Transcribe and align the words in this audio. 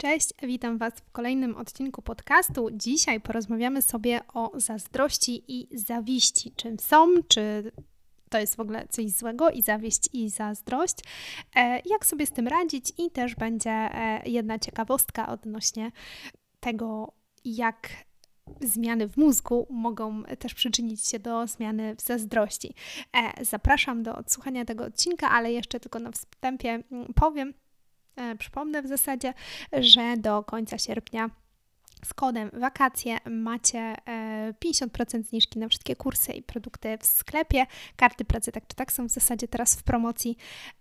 Cześć, 0.00 0.28
witam 0.42 0.78
Was 0.78 0.94
w 0.94 1.10
kolejnym 1.10 1.56
odcinku 1.56 2.02
podcastu. 2.02 2.68
Dzisiaj 2.72 3.20
porozmawiamy 3.20 3.82
sobie 3.82 4.20
o 4.34 4.50
zazdrości 4.54 5.44
i 5.48 5.78
zawiści. 5.78 6.52
Czym 6.56 6.78
są, 6.78 7.06
czy 7.28 7.72
to 8.30 8.38
jest 8.38 8.56
w 8.56 8.60
ogóle 8.60 8.88
coś 8.88 9.10
złego 9.10 9.50
i 9.50 9.62
zawieść 9.62 10.08
i 10.12 10.30
zazdrość. 10.30 10.94
E, 11.56 11.82
jak 11.86 12.06
sobie 12.06 12.26
z 12.26 12.30
tym 12.30 12.48
radzić 12.48 12.92
i 12.98 13.10
też 13.10 13.34
będzie 13.34 13.70
e, 13.70 14.22
jedna 14.26 14.58
ciekawostka 14.58 15.28
odnośnie 15.28 15.92
tego, 16.60 17.12
jak 17.44 17.88
zmiany 18.60 19.08
w 19.08 19.16
mózgu 19.16 19.66
mogą 19.70 20.22
też 20.22 20.54
przyczynić 20.54 21.06
się 21.06 21.18
do 21.18 21.46
zmiany 21.46 21.96
w 21.96 22.00
zazdrości. 22.00 22.74
E, 23.16 23.44
zapraszam 23.44 24.02
do 24.02 24.16
odsłuchania 24.16 24.64
tego 24.64 24.84
odcinka, 24.84 25.30
ale 25.30 25.52
jeszcze 25.52 25.80
tylko 25.80 25.98
na 25.98 26.10
wstępie 26.10 26.82
mm, 26.92 27.14
powiem, 27.14 27.54
przypomnę 28.38 28.82
w 28.82 28.86
zasadzie, 28.86 29.34
że 29.72 30.16
do 30.16 30.42
końca 30.42 30.78
sierpnia 30.78 31.30
z 32.04 32.14
kodem 32.14 32.50
wakacje 32.52 33.18
macie 33.30 33.94
50% 34.64 35.18
e, 35.18 35.22
zniżki 35.22 35.58
na 35.58 35.68
wszystkie 35.68 35.96
kursy 35.96 36.32
i 36.32 36.42
produkty 36.42 36.98
w 36.98 37.06
sklepie. 37.06 37.66
Karty 37.96 38.24
pracy 38.24 38.52
tak 38.52 38.66
czy 38.66 38.76
tak 38.76 38.92
są 38.92 39.08
w 39.08 39.10
zasadzie 39.10 39.48
teraz 39.48 39.76
w 39.76 39.82
promocji, 39.82 40.36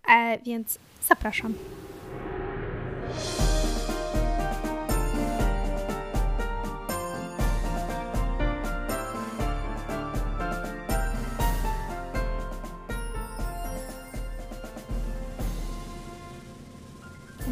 e, 0.09 0.39
więc 0.45 0.79
zapraszam. 1.07 1.53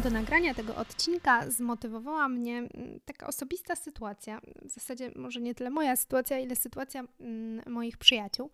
Do 0.08 0.14
nagrania 0.14 0.54
tego 0.54 0.76
odcinka 0.76 1.50
zmotywowała 1.50 2.28
mnie 2.28 2.58
mm, 2.58 3.00
taka 3.04 3.26
osobista 3.26 3.76
sytuacja. 3.76 4.40
W 4.64 4.70
zasadzie 4.70 5.10
może 5.16 5.40
nie 5.40 5.54
tyle 5.54 5.70
moja 5.70 5.96
sytuacja, 5.96 6.38
ile 6.38 6.56
sytuacja 6.56 7.04
mm, 7.20 7.62
moich 7.72 7.98
przyjaciół. 7.98 8.50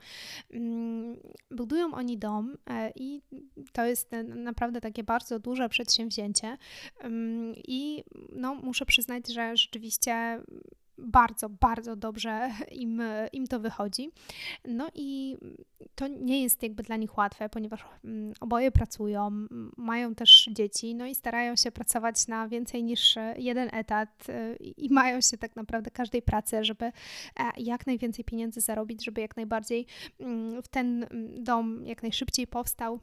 Mm, 0.51 1.17
budują 1.51 1.95
oni 1.95 2.19
dom 2.19 2.57
e, 2.71 2.93
i 2.97 3.23
to 3.73 3.85
jest 3.85 4.11
naprawdę 4.27 4.81
takie 4.81 5.05
bardzo 5.05 5.39
duże 5.39 5.69
przedsięwzięcie. 5.69 6.59
I 7.69 8.05
no, 8.33 8.55
muszę 8.55 8.87
przyznać, 8.87 9.33
że 9.33 9.57
rzeczywiście 9.57 10.41
bardzo, 10.99 11.49
bardzo 11.49 11.97
dobrze 11.97 12.51
im, 12.73 13.03
im 13.33 13.47
to 13.47 13.61
wychodzi. 13.61 14.11
No 14.65 14.89
i 14.95 15.37
to 15.95 16.09
nie 16.09 16.43
jest 16.43 16.63
jakby 16.63 16.83
dla 16.83 16.97
nich 16.97 17.17
łatwe, 17.17 17.49
ponieważ 17.49 17.85
mm, 18.05 18.33
oboje 18.41 18.71
pracują, 18.71 19.31
mają 19.77 20.15
też 20.15 20.49
dzieci, 20.53 20.95
no 20.95 21.07
i 21.07 21.15
starają 21.15 21.57
się 21.57 21.73
pracować 21.73 22.29
na 22.29 22.49
więcej 22.49 22.85
niż 22.85 23.19
jeden 23.37 23.69
etat 23.73 24.29
y, 24.29 24.57
i 24.57 24.93
mają 24.93 25.21
się 25.21 25.39
tak 25.39 25.57
naprawdę 25.57 25.91
każdej 25.91 26.23
pracy, 26.23 26.65
żeby 26.65 26.85
e, 26.85 26.93
jak 27.57 27.87
najwięcej 27.87 28.25
pieniędzy 28.25 28.61
zarobić, 28.61 29.05
żeby 29.05 29.21
jak 29.21 29.37
najbardziej 29.37 29.87
mm, 30.19 30.63
w 30.63 30.69
ten 30.69 31.05
mm, 31.11 31.45
dom 31.45 31.87
jak 31.87 32.03
najszybciej 32.03 32.47
powstał 32.47 33.01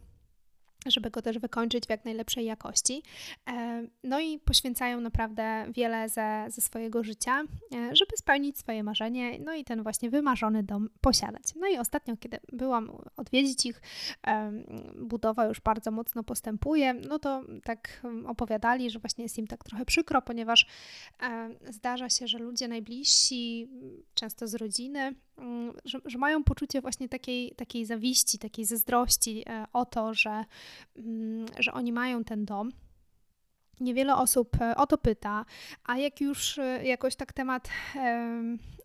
żeby 0.86 1.12
go 1.12 1.22
też 1.22 1.40
wykończyć 1.40 1.86
w 1.86 1.90
jak 1.90 2.06
najlepszej 2.06 2.46
jakości. 2.46 3.04
E, 3.50 3.84
no 4.04 4.20
i 4.20 4.40
poświęcają 4.40 5.02
naprawdę 5.02 5.66
wiele 5.76 6.10
ze, 6.10 6.46
ze 6.48 6.62
swojego 6.62 7.04
życia, 7.04 7.44
e, 7.76 7.96
żeby 7.96 8.18
spełnić 8.18 8.58
swoje 8.58 8.84
marzenie, 8.84 9.40
no 9.40 9.54
i 9.54 9.64
ten 9.64 9.84
właśnie 9.84 10.10
wymarzony 10.10 10.64
dom 10.64 10.90
posiadać. 11.02 11.44
No 11.56 11.68
i 11.68 11.78
ostatnio, 11.78 12.18
kiedy 12.18 12.40
byłam 12.54 12.92
odwiedzić 13.18 13.66
ich, 13.66 13.82
e, 14.28 14.52
budowa 14.96 15.46
już 15.46 15.62
bardzo 15.62 15.92
mocno 15.92 16.24
postępuje, 16.24 16.94
no 16.94 17.20
to 17.20 17.44
tak 17.64 18.02
opowiadali, 18.28 18.90
że 18.90 19.00
właśnie 19.00 19.24
jest 19.24 19.38
im 19.38 19.48
tak 19.48 19.64
trochę 19.64 19.86
przykro, 19.86 20.22
ponieważ 20.22 20.66
zdarza 21.70 22.10
się, 22.10 22.28
że 22.28 22.38
ludzie 22.38 22.68
najbliżsi, 22.68 23.70
często 24.14 24.48
z 24.48 24.56
rodziny, 24.56 25.16
że, 25.86 26.00
że, 26.06 26.18
mają 26.18 26.44
poczucie 26.44 26.82
właśnie 26.82 27.10
takiej, 27.10 27.52
takiej 27.52 27.86
zawiści, 27.86 28.40
takiej 28.40 28.66
zazdrości 28.66 29.44
e, 29.50 29.66
o 29.74 29.86
to, 29.86 30.14
że, 30.14 30.46
mm, 30.96 31.46
że 31.60 31.74
oni 31.74 31.94
mają 31.94 32.24
ten 32.24 32.46
dom. 32.46 32.72
Niewiele 33.80 34.16
osób 34.16 34.62
e, 34.62 34.76
o 34.76 34.88
to 34.88 34.98
pyta, 34.98 35.46
a 35.84 35.98
jak 35.98 36.22
już 36.22 36.58
e, 36.58 36.86
jakoś 36.86 37.16
tak 37.16 37.34
temat 37.34 37.70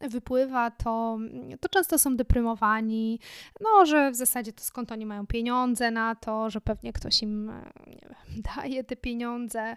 wypływa, 0.00 0.70
to, 0.70 1.19
to 1.60 1.69
często 1.69 1.98
są 1.98 2.16
deprymowani, 2.16 3.20
no, 3.60 3.86
że 3.86 4.10
w 4.10 4.16
zasadzie 4.16 4.53
to 4.53 4.64
skąd 4.64 4.92
oni 4.92 5.06
mają 5.06 5.26
pieniądze 5.26 5.91
na 5.91 6.14
to, 6.14 6.50
że 6.50 6.60
pewnie 6.60 6.92
ktoś 6.92 7.22
im 7.22 7.53
wiem, 7.86 8.42
daje 8.56 8.84
te 8.84 8.97
pieniądze 8.97 9.76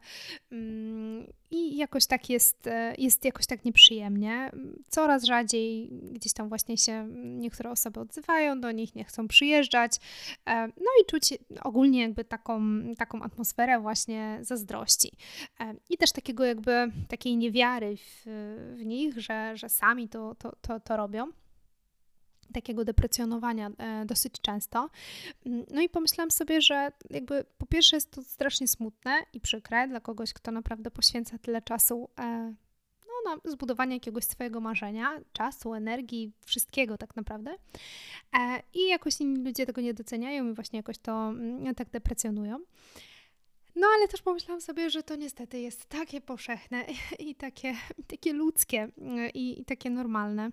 mm, 0.51 1.27
i 1.51 1.77
jakoś 1.77 2.05
tak 2.05 2.29
jest, 2.29 2.67
e, 2.67 2.93
jest 2.97 3.25
jakoś 3.25 3.45
tak 3.45 3.65
nieprzyjemnie. 3.65 4.51
Coraz 4.89 5.23
rzadziej 5.23 5.89
gdzieś 6.11 6.33
tam 6.33 6.49
właśnie 6.49 6.77
się 6.77 7.07
niektóre 7.13 7.71
osoby 7.71 7.99
odzywają 7.99 8.61
do 8.61 8.71
nich, 8.71 8.95
nie 8.95 9.03
chcą 9.03 9.27
przyjeżdżać. 9.27 9.97
E, 10.47 10.67
no 10.67 10.91
i 11.01 11.05
czuć 11.05 11.33
ogólnie 11.63 12.01
jakby 12.01 12.25
taką, 12.25 12.61
taką 12.97 13.21
atmosferę 13.21 13.79
właśnie 13.79 14.39
zazdrości. 14.41 15.11
E, 15.59 15.75
I 15.89 15.97
też 15.97 16.11
takiego 16.11 16.45
jakby 16.45 16.91
takiej 17.07 17.37
niewiary 17.37 17.97
w, 17.97 18.23
w 18.77 18.85
nich, 18.85 19.19
że, 19.19 19.51
że 19.55 19.69
sami 19.69 20.09
to, 20.09 20.35
to, 20.35 20.55
to, 20.61 20.79
to 20.79 20.97
robią 20.97 21.31
takiego 22.53 22.85
deprecjonowania 22.85 23.71
e, 23.77 24.05
dosyć 24.05 24.33
często. 24.41 24.89
Mm, 25.45 25.65
no 25.71 25.81
i 25.81 25.89
pomyślałam 25.89 26.31
sobie, 26.31 26.61
że 26.61 26.91
jakby 27.09 27.45
po 27.57 27.65
pierwsze 27.65 27.97
jest 27.97 28.11
to 28.11 28.23
strasznie 28.23 28.67
smutne 28.67 29.11
i 29.33 29.39
przykre 29.39 29.87
dla 29.87 29.99
kogoś, 29.99 30.33
kto 30.33 30.51
naprawdę 30.51 30.91
poświęca 30.91 31.37
tyle 31.37 31.61
czasu 31.61 32.09
e, 32.19 32.53
no, 33.07 33.35
na 33.35 33.51
zbudowanie 33.51 33.93
jakiegoś 33.93 34.23
swojego 34.23 34.59
marzenia, 34.59 35.19
czasu, 35.33 35.73
energii, 35.73 36.31
wszystkiego 36.45 36.97
tak 36.97 37.15
naprawdę. 37.15 37.55
E, 38.39 38.63
I 38.73 38.87
jakoś 38.87 39.21
inni 39.21 39.45
ludzie 39.45 39.65
tego 39.65 39.81
nie 39.81 39.93
doceniają 39.93 40.51
i 40.51 40.53
właśnie 40.53 40.77
jakoś 40.77 40.97
to 40.97 41.11
mm, 41.29 41.75
tak 41.75 41.89
deprecjonują. 41.89 42.59
No 43.75 43.87
ale 43.95 44.07
też 44.07 44.21
pomyślałam 44.21 44.61
sobie, 44.61 44.89
że 44.89 45.03
to 45.03 45.15
niestety 45.15 45.59
jest 45.59 45.85
takie 45.85 46.21
powszechne 46.21 46.85
i 47.19 47.35
takie, 47.35 47.75
takie 48.07 48.33
ludzkie 48.33 48.87
i, 49.33 49.61
i 49.61 49.65
takie 49.65 49.89
normalne 49.89 50.49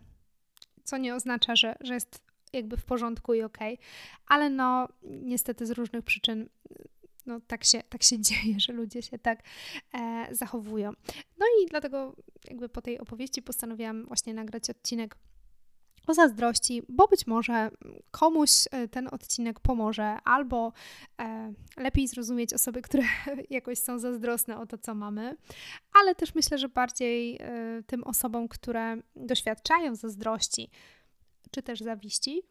co 0.86 0.96
nie 0.96 1.14
oznacza, 1.14 1.56
że, 1.56 1.76
że 1.80 1.94
jest 1.94 2.22
jakby 2.52 2.76
w 2.76 2.84
porządku 2.84 3.34
i 3.34 3.42
okej, 3.42 3.74
okay. 3.74 3.86
ale 4.26 4.50
no 4.50 4.88
niestety 5.02 5.66
z 5.66 5.70
różnych 5.70 6.04
przyczyn 6.04 6.48
no 7.26 7.40
tak 7.46 7.64
się, 7.64 7.82
tak 7.88 8.02
się 8.02 8.20
dzieje, 8.28 8.60
że 8.60 8.72
ludzie 8.72 9.02
się 9.02 9.18
tak 9.18 9.42
e, 9.94 10.28
zachowują. 10.30 10.92
No 11.38 11.46
i 11.62 11.66
dlatego 11.66 12.16
jakby 12.48 12.68
po 12.68 12.82
tej 12.82 12.98
opowieści 12.98 13.42
postanowiłam 13.42 14.06
właśnie 14.06 14.34
nagrać 14.34 14.70
odcinek 14.70 15.16
o 16.06 16.14
zazdrości, 16.14 16.82
bo 16.88 17.08
być 17.08 17.26
może 17.26 17.70
komuś 18.10 18.50
e, 18.70 18.88
ten 18.88 19.08
odcinek 19.12 19.60
pomoże, 19.60 20.18
albo 20.24 20.72
e, 21.20 21.52
lepiej 21.76 22.08
zrozumieć 22.08 22.54
osoby, 22.54 22.82
które 22.82 23.02
jakoś 23.50 23.78
są 23.78 23.98
zazdrosne 23.98 24.58
o 24.58 24.66
to, 24.66 24.78
co 24.78 24.94
mamy, 24.94 25.36
ale 26.00 26.14
też 26.14 26.34
myślę, 26.34 26.58
że 26.58 26.68
bardziej 26.68 27.36
e, 27.40 27.82
tym 27.86 28.04
osobom, 28.04 28.48
które 28.48 28.96
doświadczają 29.16 29.94
zazdrości 29.94 30.70
czy 31.50 31.62
też 31.62 31.80
zawiści, 31.80 32.42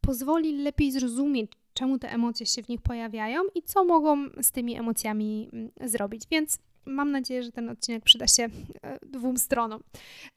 pozwoli 0.00 0.62
lepiej 0.62 0.92
zrozumieć, 0.92 1.52
czemu 1.74 1.98
te 1.98 2.12
emocje 2.12 2.46
się 2.46 2.62
w 2.62 2.68
nich 2.68 2.80
pojawiają 2.80 3.42
i 3.54 3.62
co 3.62 3.84
mogą 3.84 4.28
z 4.42 4.50
tymi 4.50 4.78
emocjami 4.78 5.50
mm, 5.52 5.70
zrobić. 5.80 6.22
Więc 6.30 6.58
mam 6.86 7.10
nadzieję, 7.10 7.42
że 7.42 7.52
ten 7.52 7.68
odcinek 7.68 8.04
przyda 8.04 8.26
się 8.26 8.42
e, 8.82 8.98
dwóm 9.06 9.38
stronom 9.38 9.82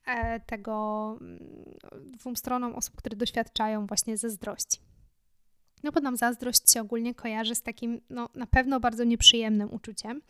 e, 0.06 0.40
tego, 0.40 1.18
mm, 1.22 1.40
dwóm 2.06 2.36
stronom 2.36 2.76
osób, 2.76 2.96
które 2.96 3.16
doświadczają 3.16 3.88
właśnie 3.88 4.18
zazdrości. 4.18 4.80
No 5.84 5.92
bo 5.92 6.00
nam 6.00 6.18
zazdrość 6.18 6.72
się 6.74 6.82
ogólnie 6.82 7.16
kojarzy 7.16 7.56
z 7.56 7.62
takim, 7.62 8.02
no 8.10 8.30
na 8.36 8.46
pewno 8.46 8.80
bardzo 8.80 9.04
nieprzyjemnym 9.04 9.74
uczuciem. 9.74 10.22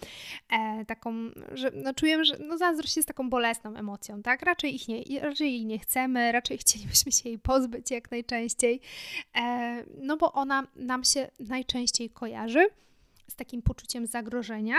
E, 0.50 0.86
taką, 0.86 1.14
że 1.52 1.72
no 1.74 1.94
czujemy, 1.94 2.26
że 2.26 2.38
no 2.48 2.58
zazdrość 2.58 2.96
jest 2.96 3.08
taką 3.08 3.30
bolesną 3.30 3.76
emocją, 3.76 4.22
tak? 4.22 4.42
Raczej 4.42 4.76
ich 4.76 4.88
nie, 4.88 5.20
raczej 5.20 5.52
jej 5.52 5.66
nie 5.66 5.80
chcemy, 5.80 6.32
raczej 6.32 6.58
chcielibyśmy 6.58 7.12
się 7.12 7.30
jej 7.30 7.40
pozbyć 7.40 7.92
jak 7.92 8.12
najczęściej. 8.12 8.82
E, 9.36 9.84
no 10.02 10.18
bo 10.18 10.34
ona 10.34 10.68
nam 10.76 11.04
się 11.04 11.32
najczęściej 11.40 12.10
kojarzy 12.10 12.68
z 13.28 13.36
takim 13.36 13.62
poczuciem 13.62 14.06
zagrożenia, 14.06 14.76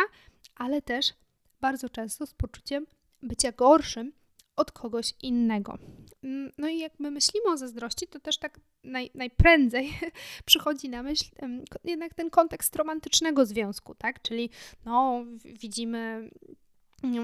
ale 0.56 0.82
też 0.82 1.12
bardzo 1.60 1.88
często 1.88 2.26
z 2.26 2.34
poczuciem 2.34 2.86
bycia 3.22 3.52
gorszym 3.52 4.12
od 4.56 4.72
kogoś 4.72 5.14
innego. 5.22 5.78
Mm, 6.22 6.52
no 6.58 6.68
i 6.68 6.78
jak 6.78 7.00
my 7.00 7.10
myślimy 7.10 7.50
o 7.50 7.56
zazdrości, 7.56 8.06
to 8.06 8.20
też 8.20 8.38
tak 8.38 8.60
naj, 8.84 9.10
najprędzej 9.14 9.90
przychodzi 10.44 10.88
na 10.88 11.02
myśl 11.02 11.24
jednak 11.84 12.14
ten 12.14 12.30
kontekst 12.30 12.76
romantycznego 12.76 13.46
związku, 13.46 13.94
tak? 13.94 14.22
Czyli 14.22 14.50
no, 14.84 15.24
widzimy 15.44 16.30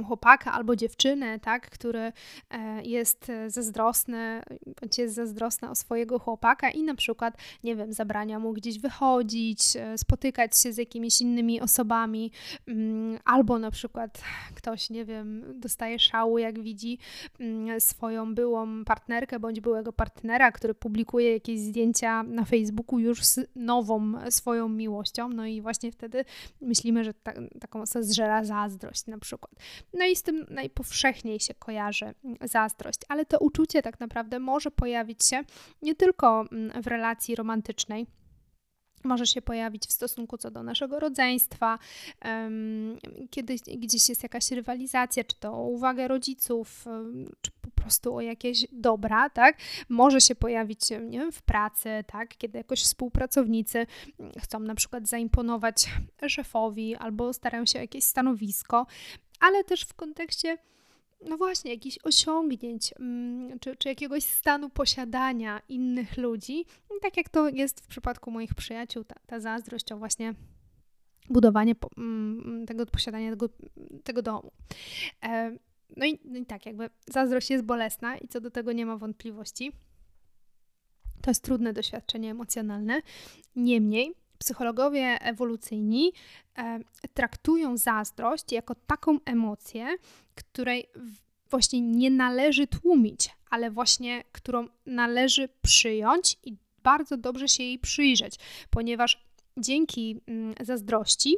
chłopaka 0.06 0.52
albo 0.52 0.76
dziewczynę, 0.76 1.40
tak, 1.40 1.70
który 1.70 2.12
e, 2.50 2.82
jest 2.82 3.32
zazdrosny, 3.46 4.42
bądź 4.80 4.98
jest 4.98 5.14
zazdrosna 5.14 5.70
o 5.70 5.74
swojego 5.74 6.18
chłopaka 6.18 6.70
i 6.70 6.82
na 6.82 6.94
przykład, 6.94 7.36
nie 7.64 7.76
wiem, 7.76 7.92
zabrania 7.92 8.38
mu 8.38 8.52
gdzieś 8.52 8.78
wychodzić, 8.78 9.76
e, 9.76 9.98
spotykać 9.98 10.58
się 10.58 10.72
z 10.72 10.76
jakimiś 10.76 11.20
innymi 11.20 11.60
osobami, 11.60 12.30
mm, 12.68 13.18
albo 13.24 13.58
na 13.58 13.70
przykład 13.70 14.22
ktoś, 14.56 14.90
nie 14.90 15.04
wiem, 15.04 15.60
dostaje 15.60 15.98
szału, 15.98 16.38
jak 16.38 16.60
widzi 16.60 16.98
mm, 17.40 17.80
swoją 17.80 18.34
byłą 18.34 18.84
partnerkę 18.84 19.40
bądź 19.40 19.60
byłego 19.60 19.92
partnera, 19.92 20.52
który 20.52 20.74
publikuje 20.74 21.32
jakieś 21.32 21.60
zdjęcia 21.60 22.22
na 22.22 22.44
Facebooku 22.44 22.98
już 22.98 23.24
z 23.24 23.40
nową 23.56 24.12
swoją 24.30 24.68
miłością, 24.68 25.28
no 25.28 25.46
i 25.46 25.60
właśnie 25.60 25.92
wtedy 25.92 26.24
myślimy, 26.60 27.04
że 27.04 27.14
ta, 27.14 27.32
taką 27.60 27.80
osobę 27.80 28.04
zżera 28.04 28.44
zazdrość 28.44 29.06
na 29.06 29.18
przykład. 29.18 29.52
No 29.92 30.04
i 30.04 30.16
z 30.16 30.22
tym 30.22 30.46
najpowszechniej 30.50 31.40
się 31.40 31.54
kojarzy 31.54 32.14
zazdrość, 32.40 33.00
ale 33.08 33.24
to 33.24 33.38
uczucie 33.38 33.82
tak 33.82 34.00
naprawdę 34.00 34.38
może 34.38 34.70
pojawić 34.70 35.24
się 35.24 35.44
nie 35.82 35.94
tylko 35.94 36.44
mm, 36.52 36.82
w 36.82 36.86
relacji 36.86 37.34
romantycznej, 37.34 38.06
może 39.06 39.26
się 39.26 39.42
pojawić 39.42 39.86
w 39.86 39.92
stosunku 39.92 40.38
co 40.38 40.50
do 40.50 40.62
naszego 40.62 41.00
rodzeństwa, 41.00 41.78
kiedy 43.30 43.56
gdzieś 43.76 44.08
jest 44.08 44.22
jakaś 44.22 44.50
rywalizacja, 44.50 45.24
czy 45.24 45.36
to 45.40 45.52
o 45.52 45.62
uwagę 45.62 46.08
rodziców, 46.08 46.84
czy 47.40 47.50
po 47.60 47.70
prostu 47.70 48.16
o 48.16 48.20
jakieś 48.20 48.66
dobra, 48.72 49.30
tak? 49.30 49.58
Może 49.88 50.20
się 50.20 50.34
pojawić, 50.34 50.90
nie 50.90 51.18
wiem, 51.18 51.32
w 51.32 51.42
pracy, 51.42 51.88
tak? 52.06 52.36
Kiedy 52.38 52.58
jakoś 52.58 52.82
współpracownicy 52.82 53.86
mm, 54.20 54.32
chcą 54.42 54.60
na 54.60 54.74
przykład 54.74 55.08
zaimponować 55.08 55.86
szefowi 56.28 56.96
albo 56.96 57.32
starają 57.32 57.66
się 57.66 57.78
o 57.78 57.82
jakieś 57.82 58.04
stanowisko, 58.04 58.86
ale 59.40 59.64
też 59.64 59.82
w 59.82 59.94
kontekście 59.94 60.58
no 61.20 61.36
właśnie, 61.36 61.70
jakichś 61.70 61.98
osiągnięć, 62.02 62.94
mm, 62.98 63.58
czy, 63.58 63.76
czy 63.76 63.88
jakiegoś 63.88 64.24
stanu 64.24 64.70
posiadania 64.70 65.62
innych 65.68 66.16
ludzi, 66.16 66.64
tak 67.02 67.16
jak 67.16 67.28
to 67.28 67.48
jest 67.48 67.80
w 67.80 67.86
przypadku 67.86 68.30
moich 68.30 68.54
przyjaciół, 68.54 69.04
ta, 69.04 69.14
ta 69.26 69.40
zazdrość 69.40 69.92
o 69.92 69.96
właśnie 69.96 70.34
budowanie 71.30 71.74
mm, 71.96 72.66
tego 72.66 72.86
posiadania 72.86 73.30
tego, 73.30 73.48
tego 74.04 74.22
domu. 74.22 74.52
E, 75.22 75.56
no 75.96 76.06
i, 76.06 76.18
no 76.24 76.38
i 76.38 76.46
tak, 76.46 76.66
jakby 76.66 76.90
zazdrość 77.06 77.50
jest 77.50 77.64
bolesna 77.64 78.18
i 78.18 78.28
co 78.28 78.40
do 78.40 78.50
tego 78.50 78.72
nie 78.72 78.86
ma 78.86 78.96
wątpliwości. 78.96 79.72
To 81.22 81.30
jest 81.30 81.42
trudne 81.42 81.72
doświadczenie 81.72 82.30
emocjonalne. 82.30 83.02
Niemniej, 83.56 84.14
psychologowie 84.38 85.18
ewolucyjni 85.20 86.12
e, 86.58 86.80
traktują 87.14 87.76
zazdrość 87.76 88.52
jako 88.52 88.74
taką 88.74 89.18
emocję, 89.24 89.86
której 90.34 90.88
właśnie 91.50 91.80
nie 91.80 92.10
należy 92.10 92.66
tłumić, 92.66 93.30
ale 93.50 93.70
właśnie 93.70 94.24
którą 94.32 94.68
należy 94.86 95.48
przyjąć 95.62 96.36
i 96.44 96.56
bardzo 96.82 97.16
dobrze 97.16 97.48
się 97.48 97.62
jej 97.62 97.78
przyjrzeć, 97.78 98.36
ponieważ 98.70 99.26
dzięki 99.56 100.20
mm, 100.26 100.54
zazdrości 100.60 101.36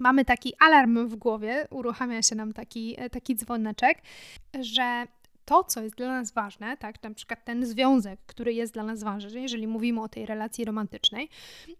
mamy 0.00 0.24
taki 0.24 0.52
alarm 0.58 1.08
w 1.08 1.16
głowie, 1.16 1.66
uruchamia 1.70 2.22
się 2.22 2.34
nam 2.34 2.52
taki, 2.52 2.94
e, 2.98 3.10
taki 3.10 3.36
dzwoneczek, 3.36 4.02
że 4.60 5.06
to, 5.50 5.64
co 5.64 5.82
jest 5.82 5.96
dla 5.96 6.08
nas 6.08 6.32
ważne, 6.32 6.76
tak, 6.76 7.02
na 7.02 7.14
przykład 7.14 7.44
ten 7.44 7.66
związek, 7.66 8.20
który 8.26 8.52
jest 8.54 8.72
dla 8.72 8.82
nas 8.82 9.02
ważny, 9.02 9.40
jeżeli 9.40 9.66
mówimy 9.66 10.02
o 10.02 10.08
tej 10.08 10.26
relacji 10.26 10.64
romantycznej, 10.64 11.28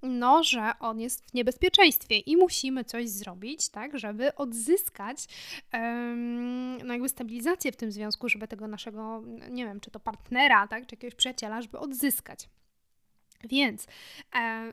no, 0.03 0.43
że 0.43 0.73
on 0.81 1.01
jest 1.01 1.31
w 1.31 1.35
niebezpieczeństwie 1.35 2.19
i 2.19 2.37
musimy 2.37 2.85
coś 2.85 3.09
zrobić, 3.09 3.69
tak, 3.69 3.99
żeby 3.99 4.35
odzyskać 4.35 5.27
um, 5.73 6.79
no 6.87 6.93
jakby 6.93 7.09
stabilizację 7.09 7.73
w 7.73 7.77
tym 7.77 7.93
związku, 7.93 8.29
żeby 8.29 8.49
tego 8.49 8.67
naszego, 8.67 9.23
nie 9.51 9.65
wiem, 9.65 9.81
czy 9.81 9.91
to 9.91 10.01
partnera, 10.01 10.69
tak, 10.69 10.87
czy 10.87 10.95
jakiegoś 10.95 11.15
przyjaciela, 11.15 11.63
żeby 11.63 11.79
odzyskać. 11.79 12.49
Więc 13.45 13.87
e, 14.35 14.73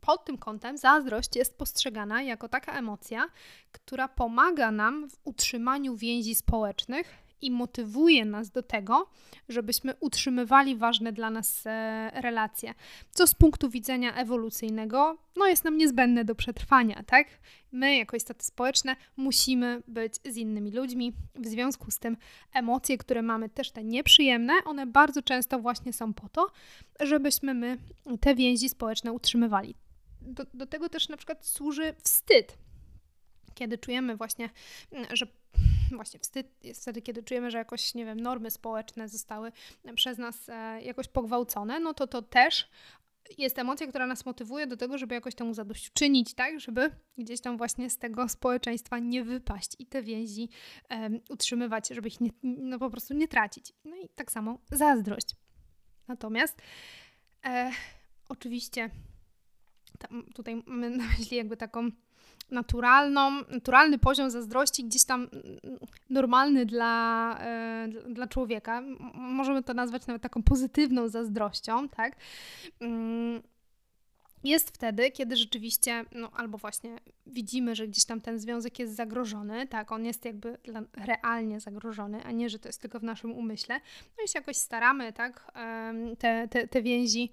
pod 0.00 0.24
tym 0.24 0.38
kątem 0.38 0.78
zazdrość 0.78 1.36
jest 1.36 1.58
postrzegana 1.58 2.22
jako 2.22 2.48
taka 2.48 2.72
emocja, 2.72 3.26
która 3.72 4.08
pomaga 4.08 4.70
nam 4.70 5.10
w 5.10 5.18
utrzymaniu 5.24 5.96
więzi 5.96 6.34
społecznych 6.34 7.23
i 7.40 7.50
motywuje 7.50 8.24
nas 8.24 8.50
do 8.50 8.62
tego, 8.62 9.10
żebyśmy 9.48 9.94
utrzymywali 10.00 10.76
ważne 10.76 11.12
dla 11.12 11.30
nas 11.30 11.66
e, 11.66 12.10
relacje, 12.14 12.74
co 13.10 13.26
z 13.26 13.34
punktu 13.34 13.70
widzenia 13.70 14.14
ewolucyjnego 14.14 15.18
no 15.36 15.46
jest 15.46 15.64
nam 15.64 15.76
niezbędne 15.76 16.24
do 16.24 16.34
przetrwania, 16.34 17.02
tak? 17.06 17.26
My, 17.72 17.96
jako 17.96 18.16
istoty 18.16 18.44
społeczne, 18.44 18.96
musimy 19.16 19.82
być 19.88 20.14
z 20.24 20.36
innymi 20.36 20.70
ludźmi. 20.70 21.12
W 21.34 21.46
związku 21.46 21.90
z 21.90 21.98
tym 21.98 22.16
emocje, 22.52 22.98
które 22.98 23.22
mamy, 23.22 23.48
też 23.48 23.70
te 23.70 23.84
nieprzyjemne, 23.84 24.52
one 24.64 24.86
bardzo 24.86 25.22
często 25.22 25.58
właśnie 25.58 25.92
są 25.92 26.14
po 26.14 26.28
to, 26.28 26.46
żebyśmy 27.00 27.54
my 27.54 27.78
te 28.20 28.34
więzi 28.34 28.68
społeczne 28.68 29.12
utrzymywali. 29.12 29.74
Do, 30.20 30.44
do 30.54 30.66
tego 30.66 30.88
też 30.88 31.08
na 31.08 31.16
przykład 31.16 31.46
służy 31.46 31.94
wstyd, 32.02 32.58
kiedy 33.54 33.78
czujemy 33.78 34.16
właśnie, 34.16 34.50
że 35.12 35.26
właśnie 35.96 36.20
wstyd 36.20 36.64
jest 36.64 36.82
wtedy, 36.82 37.02
kiedy 37.02 37.22
czujemy, 37.22 37.50
że 37.50 37.58
jakoś, 37.58 37.94
nie 37.94 38.04
wiem, 38.04 38.20
normy 38.20 38.50
społeczne 38.50 39.08
zostały 39.08 39.52
przez 39.94 40.18
nas 40.18 40.48
e, 40.48 40.82
jakoś 40.82 41.08
pogwałcone, 41.08 41.80
no 41.80 41.94
to 41.94 42.06
to 42.06 42.22
też 42.22 42.68
jest 43.38 43.58
emocja, 43.58 43.86
która 43.86 44.06
nas 44.06 44.26
motywuje 44.26 44.66
do 44.66 44.76
tego, 44.76 44.98
żeby 44.98 45.14
jakoś 45.14 45.34
temu 45.34 45.54
zadośćuczynić, 45.54 46.34
tak, 46.34 46.60
żeby 46.60 46.90
gdzieś 47.18 47.40
tam 47.40 47.56
właśnie 47.56 47.90
z 47.90 47.98
tego 47.98 48.28
społeczeństwa 48.28 48.98
nie 48.98 49.24
wypaść 49.24 49.72
i 49.78 49.86
te 49.86 50.02
więzi 50.02 50.48
um, 50.90 51.20
utrzymywać, 51.30 51.88
żeby 51.88 52.08
ich 52.08 52.20
nie, 52.20 52.30
no 52.42 52.78
po 52.78 52.90
prostu 52.90 53.14
nie 53.14 53.28
tracić. 53.28 53.72
No 53.84 53.96
i 53.96 54.08
tak 54.08 54.32
samo 54.32 54.58
zazdrość. 54.70 55.36
Natomiast 56.08 56.62
e, 57.44 57.70
oczywiście 58.28 58.90
tam, 59.98 60.24
tutaj 60.34 60.62
mamy 60.66 60.90
na 60.90 61.04
myśli 61.18 61.36
jakby 61.36 61.56
taką 61.56 61.90
naturalną, 62.54 63.30
naturalny 63.30 63.98
poziom 63.98 64.30
zazdrości, 64.30 64.84
gdzieś 64.84 65.04
tam 65.04 65.28
normalny 66.10 66.66
dla, 66.66 67.36
e, 67.40 67.88
dla 68.08 68.26
człowieka. 68.26 68.82
Możemy 69.14 69.62
to 69.62 69.74
nazwać 69.74 70.06
nawet 70.06 70.22
taką 70.22 70.42
pozytywną 70.42 71.08
zazdrością, 71.08 71.88
tak? 71.88 72.16
Mm, 72.80 73.42
jest 74.44 74.70
wtedy, 74.70 75.10
kiedy 75.10 75.36
rzeczywiście, 75.36 76.04
no 76.12 76.30
albo 76.36 76.58
właśnie 76.58 76.96
widzimy, 77.26 77.74
że 77.74 77.88
gdzieś 77.88 78.04
tam 78.04 78.20
ten 78.20 78.38
związek 78.38 78.78
jest 78.78 78.96
zagrożony, 78.96 79.66
tak, 79.66 79.92
on 79.92 80.04
jest 80.04 80.24
jakby 80.24 80.58
realnie 80.96 81.60
zagrożony, 81.60 82.24
a 82.24 82.30
nie, 82.30 82.50
że 82.50 82.58
to 82.58 82.68
jest 82.68 82.80
tylko 82.80 83.00
w 83.00 83.02
naszym 83.02 83.32
umyśle. 83.32 83.80
No 84.18 84.24
i 84.24 84.28
się 84.28 84.38
jakoś 84.38 84.56
staramy, 84.56 85.12
tak, 85.12 85.52
te, 86.18 86.48
te, 86.48 86.68
te 86.68 86.82
więzi 86.82 87.30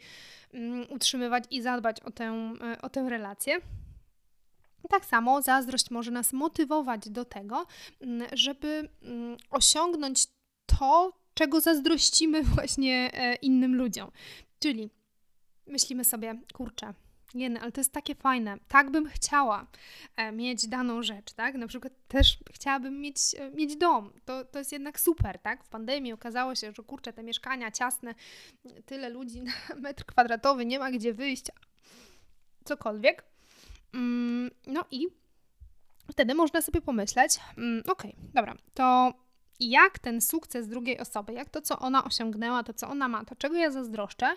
mm, 0.54 0.86
utrzymywać 0.90 1.44
i 1.52 1.62
zadbać 1.62 2.00
o 2.00 2.12
tę, 2.12 2.54
e, 2.62 2.82
o 2.82 2.90
tę 2.90 3.10
relację. 3.10 3.62
Tak 4.90 5.06
samo 5.06 5.42
zazdrość 5.42 5.92
może 5.92 6.12
nas 6.12 6.34
motywować 6.34 7.10
do 7.10 7.26
tego, 7.26 7.66
mm, 8.02 8.28
żeby 8.34 8.90
mm, 9.02 9.38
osiągnąć 9.50 10.28
to, 10.66 11.14
czego 11.34 11.62
zazdrościmy 11.62 12.44
właśnie 12.56 13.12
e, 13.14 13.36
innym 13.36 13.76
ludziom. 13.76 14.12
Czyli 14.60 14.90
myślimy 15.68 16.06
sobie, 16.06 16.42
kurczę, 16.54 16.94
nie, 17.34 17.62
ale 17.62 17.72
to 17.72 17.82
jest 17.82 17.94
takie 17.94 18.16
fajne. 18.16 18.58
Tak 18.68 18.92
bym 18.92 19.10
chciała 19.10 19.68
e, 20.16 20.32
mieć 20.32 20.68
daną 20.68 21.04
rzecz, 21.04 21.34
tak? 21.34 21.56
Na 21.56 21.68
przykład 21.68 21.94
też 22.08 22.38
chciałabym 22.54 23.02
mieć, 23.02 23.18
e, 23.38 23.52
mieć 23.52 23.76
dom. 23.76 24.14
To, 24.26 24.46
to 24.46 24.60
jest 24.60 24.72
jednak 24.72 25.00
super, 25.00 25.40
tak? 25.40 25.64
W 25.64 25.70
pandemii 25.70 26.14
okazało 26.14 26.56
się, 26.56 26.72
że 26.72 26.84
kurczę, 26.84 27.14
te 27.14 27.24
mieszkania 27.24 27.72
ciasne, 27.72 28.16
tyle 28.86 29.10
ludzi 29.10 29.42
na 29.70 29.76
metr 29.76 30.06
kwadratowy, 30.06 30.66
nie 30.66 30.80
ma 30.80 30.92
gdzie 30.92 31.14
wyjść, 31.14 31.46
cokolwiek. 32.64 33.31
Mm, 33.94 34.52
no 34.68 34.86
i 34.92 35.08
wtedy 36.12 36.36
można 36.36 36.62
sobie 36.62 36.82
pomyśleć, 36.82 37.40
mm, 37.58 37.84
okej, 37.88 38.12
okay, 38.12 38.32
dobra, 38.34 38.56
to 38.74 39.14
jak 39.62 40.00
ten 40.00 40.22
sukces 40.22 40.68
drugiej 40.68 41.00
osoby, 41.00 41.34
jak 41.34 41.50
to, 41.50 41.62
co 41.62 41.80
ona 41.80 42.04
osiągnęła, 42.04 42.64
to, 42.64 42.74
co 42.74 42.88
ona 42.90 43.08
ma, 43.08 43.26
to 43.26 43.36
czego 43.36 43.56
ja 43.56 43.72
zazdroszczę, 43.72 44.28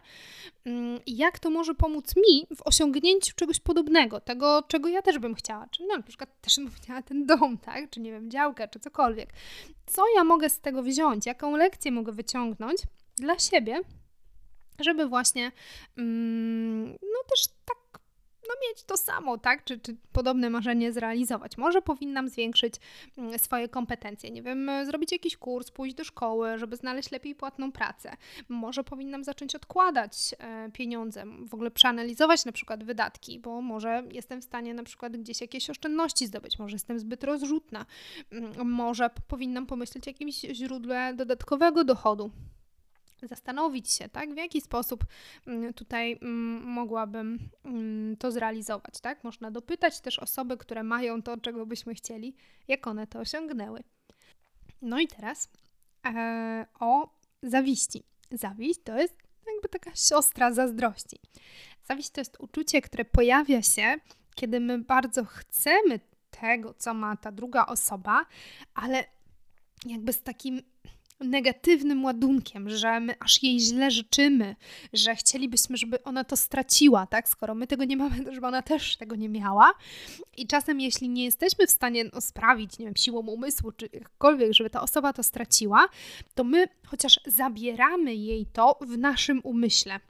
mm, 0.65 1.01
jak 1.07 1.39
to 1.39 1.51
może 1.51 1.75
pomóc 1.75 2.17
mi 2.17 2.57
w 2.57 2.63
osiągnięciu 2.65 3.35
czegoś 3.37 3.61
podobnego, 3.61 4.21
tego, 4.21 4.63
czego 4.69 4.89
ja 4.89 5.03
też 5.03 5.19
bym 5.19 5.35
chciała. 5.35 5.67
Czy 5.67 5.83
no, 5.87 5.97
na 5.97 6.03
przykład 6.03 6.41
też 6.41 6.57
bym 6.57 6.71
chciała 6.71 7.03
ten 7.03 7.27
dom, 7.27 7.59
tak? 7.59 7.91
Czy 7.91 8.01
nie 8.01 8.13
wiem, 8.13 8.31
działkę, 8.31 8.69
czy 8.69 8.81
cokolwiek. 8.81 9.31
Co 9.87 10.03
ja 10.17 10.25
mogę 10.25 10.51
z 10.51 10.61
tego 10.61 10.83
wziąć? 10.83 11.27
Jaką 11.27 11.57
lekcję 11.57 11.93
mogę 11.93 12.13
wyciągnąć 12.13 12.79
dla 13.17 13.39
siebie, 13.39 13.81
żeby 14.81 15.07
właśnie, 15.07 15.53
no 17.03 17.19
też 17.29 17.47
tak 17.65 17.84
no, 18.49 18.55
mieć 18.69 18.83
to 18.83 18.97
samo, 18.97 19.39
tak? 19.39 19.65
Czy, 19.65 19.79
czy 19.79 19.97
podobne 20.13 20.51
marzenie 20.51 20.93
zrealizować. 20.93 21.59
Może 21.59 21.83
powinnam 21.83 22.29
zwiększyć 22.29 22.75
mm, 23.19 23.39
swoje 23.39 23.69
kompetencje, 23.69 24.31
nie 24.31 24.43
wiem, 24.43 24.71
zrobić 24.85 25.13
jakiś 25.13 25.37
kurs, 25.37 25.71
pójść 25.71 25.95
do 25.95 26.05
szkoły, 26.05 26.59
żeby 26.59 26.77
znaleźć 26.77 27.11
lepiej 27.11 27.35
płatną 27.35 27.73
pracę. 27.73 28.17
Może 28.49 28.85
powinnam 28.85 29.25
zacząć 29.25 29.55
odkładać 29.55 30.35
e, 30.39 30.71
pieniądze, 30.71 31.25
w 31.49 31.55
ogóle 31.55 31.71
przeanalizować 31.71 32.45
na 32.45 32.53
przykład 32.53 32.85
wydatki, 32.85 33.41
bo 33.41 33.61
może 33.61 34.03
jestem 34.13 34.41
w 34.41 34.45
stanie 34.45 34.75
na 34.75 34.83
przykład 34.83 35.17
gdzieś 35.17 35.41
jakieś 35.41 35.71
oszczędności 35.71 36.27
zdobyć, 36.27 36.59
może 36.59 36.73
jestem 36.75 36.99
zbyt 36.99 37.25
rozrzutna, 37.25 37.87
mm, 38.31 38.71
może 38.71 39.11
powinnam 39.29 39.67
pomyśleć 39.67 40.09
o 40.09 40.11
jakimś 40.11 40.35
źródle 40.35 41.15
dodatkowego 41.15 41.85
dochodu 41.85 42.31
zastanowić 43.29 43.93
się, 43.93 44.09
tak, 44.09 44.35
w 44.35 44.37
jaki 44.37 44.61
sposób 44.61 45.05
mm, 45.47 45.75
tutaj 45.75 46.19
mm, 46.23 46.63
mogłabym 46.63 47.39
mm, 47.65 48.17
to 48.17 48.33
zrealizować, 48.33 49.01
tak? 49.01 49.25
Można 49.25 49.51
dopytać 49.51 50.01
też 50.01 50.19
osoby, 50.19 50.57
które 50.57 50.83
mają 50.83 51.23
to, 51.23 51.37
czego 51.37 51.67
byśmy 51.67 51.95
chcieli, 51.95 52.37
jak 52.69 52.87
one 52.87 53.07
to 53.07 53.19
osiągnęły. 53.19 53.83
No 54.83 55.01
i 55.01 55.09
teraz 55.09 55.51
e, 56.07 56.67
o 56.81 57.09
zawiści. 57.43 58.03
Zawiść 58.31 58.81
to 58.85 58.99
jest 58.99 59.15
jakby 59.55 59.69
taka 59.69 59.91
siostra 59.95 60.53
zazdrości. 60.53 61.21
Zawiść 61.89 62.11
to 62.11 62.21
jest 62.21 62.37
uczucie, 62.41 62.83
które 62.83 63.05
pojawia 63.05 63.63
się, 63.63 63.95
kiedy 64.35 64.61
my 64.61 64.79
bardzo 64.79 65.25
chcemy 65.25 66.01
tego, 66.31 66.75
co 66.75 66.95
ma 66.95 67.17
ta 67.17 67.33
druga 67.33 67.67
osoba, 67.67 68.27
ale 68.75 69.05
jakby 69.87 70.13
z 70.13 70.23
takim 70.23 70.63
negatywnym 71.21 72.05
ładunkiem, 72.05 72.71
że 72.71 73.01
my 73.01 73.15
aż 73.21 73.43
jej 73.43 73.61
źle 73.61 73.91
życzymy, 73.91 74.57
że 74.93 75.15
chcielibyśmy, 75.15 75.77
żeby 75.77 76.03
ona 76.03 76.25
to 76.25 76.37
straciła, 76.37 77.07
tak? 77.07 77.29
Skoro 77.29 77.55
my 77.55 77.67
tego 77.67 77.85
nie 77.85 77.97
mamy, 77.97 78.25
to 78.25 78.35
żeby 78.35 78.47
ona 78.47 78.63
też 78.63 78.97
tego 78.97 79.17
nie 79.17 79.29
miała. 79.29 79.75
I 80.37 80.47
czasem, 80.47 80.81
jeśli 80.81 81.09
nie 81.09 81.25
jesteśmy 81.25 81.67
w 81.67 81.71
stanie 81.71 82.05
no, 82.13 82.21
sprawić, 82.21 82.79
nie 82.79 82.85
wiem, 82.85 82.97
siłą 82.97 83.21
umysłu 83.21 83.73
czy 83.73 83.89
jakkolwiek, 83.93 84.53
żeby 84.53 84.71
ta 84.71 84.83
osoba 84.83 85.13
to 85.13 85.23
straciła, 85.23 85.89
to 86.35 86.45
my 86.45 86.69
chociaż 86.87 87.21
zabieramy 87.27 88.15
jej 88.15 88.47
to 88.47 88.79
w 88.81 88.99
naszym 88.99 89.41
umyśle. 89.45 90.01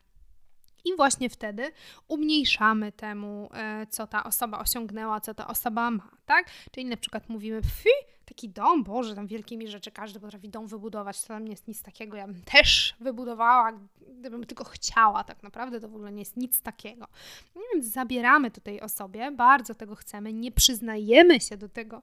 I 0.84 0.96
właśnie 0.96 1.30
wtedy 1.30 1.72
umniejszamy 2.08 2.92
temu, 2.92 3.48
e, 3.54 3.86
co 3.90 4.06
ta 4.06 4.24
osoba 4.24 4.58
osiągnęła, 4.58 5.20
co 5.20 5.34
ta 5.34 5.46
osoba 5.46 5.90
ma, 5.90 6.10
tak? 6.26 6.50
Czyli 6.72 6.86
na 6.86 6.96
przykład 6.96 7.28
mówimy, 7.28 7.62
fy, 7.62 8.13
taki 8.24 8.48
dom, 8.48 8.84
Boże, 8.84 9.14
tam 9.14 9.26
wielkimi 9.26 9.68
rzeczy, 9.68 9.90
każdy 9.90 10.20
potrafi 10.20 10.48
dom 10.48 10.66
wybudować, 10.66 11.22
to 11.22 11.28
tam 11.28 11.44
nie 11.44 11.50
jest 11.50 11.68
nic 11.68 11.82
takiego, 11.82 12.16
ja 12.16 12.26
bym 12.26 12.42
też 12.42 12.94
wybudowała, 13.00 13.72
gdybym 14.18 14.46
tylko 14.46 14.64
chciała, 14.64 15.24
tak 15.24 15.42
naprawdę 15.42 15.80
to 15.80 15.88
w 15.88 15.94
ogóle 15.94 16.12
nie 16.12 16.22
jest 16.22 16.36
nic 16.36 16.60
takiego. 16.60 17.06
No 17.54 17.62
więc 17.74 17.86
zabieramy 17.86 18.50
to 18.50 18.60
tej 18.60 18.80
osobie, 18.80 19.30
bardzo 19.30 19.74
tego 19.74 19.94
chcemy, 19.94 20.32
nie 20.32 20.52
przyznajemy 20.52 21.40
się 21.40 21.56
do 21.56 21.68
tego 21.68 22.02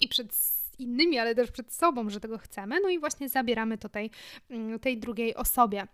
i 0.00 0.08
przed 0.08 0.60
innymi, 0.78 1.18
ale 1.18 1.34
też 1.34 1.50
przed 1.50 1.72
sobą, 1.72 2.10
że 2.10 2.20
tego 2.20 2.38
chcemy, 2.38 2.80
no 2.82 2.88
i 2.88 2.98
właśnie 2.98 3.28
zabieramy 3.28 3.78
to 3.78 3.88
tej, 3.88 4.10
mm, 4.50 4.78
tej 4.78 4.98
drugiej 4.98 5.34
osobie. 5.34 5.86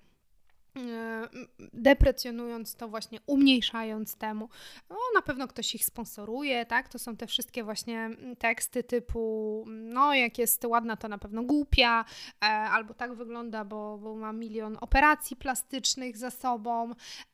E, 0.76 1.28
deprecjonując 1.73 2.76
to 2.76 2.88
właśnie, 2.88 3.21
umniejszając 3.26 4.16
temu. 4.16 4.49
No, 4.90 4.97
na 5.14 5.23
pewno 5.23 5.49
ktoś 5.49 5.75
ich 5.75 5.85
sponsoruje, 5.85 6.66
tak? 6.66 6.88
To 6.88 6.99
są 6.99 7.16
te 7.16 7.26
wszystkie 7.26 7.64
właśnie 7.64 8.11
teksty 8.38 8.83
typu, 8.85 9.64
no 9.68 10.14
jak 10.14 10.38
jest 10.38 10.64
ładna, 10.64 10.97
to 10.97 11.09
na 11.09 11.18
pewno 11.18 11.42
głupia, 11.42 12.04
e, 12.42 12.47
albo 12.47 12.95
tak 12.95 13.14
wygląda, 13.14 13.64
bo, 13.64 13.99
bo 13.99 14.14
ma 14.14 14.33
milion 14.33 14.78
operacji 14.80 15.37
plastycznych 15.37 16.16
za 16.16 16.30
sobą, 16.30 16.90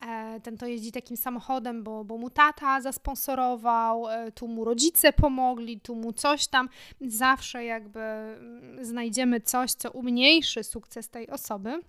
e, 0.07 0.39
ten 0.39 0.57
to 0.57 0.65
jeździ 0.65 0.91
takim 0.91 1.17
samochodem, 1.17 1.83
bo, 1.83 2.03
bo 2.03 2.17
mu 2.17 2.29
tata 2.29 2.81
zasponsorował, 2.81 4.09
e, 4.09 4.31
tu 4.31 4.47
mu 4.47 4.65
rodzice 4.65 5.13
pomogli, 5.13 5.79
tu 5.79 5.95
mu 5.95 6.13
coś 6.13 6.47
tam. 6.47 6.69
Zawsze 7.01 7.65
jakby 7.65 7.99
znajdziemy 8.81 9.41
coś, 9.41 9.71
co 9.71 9.91
umniejszy 9.91 10.63
sukces 10.63 11.09
tej 11.09 11.29
osoby. 11.29 11.81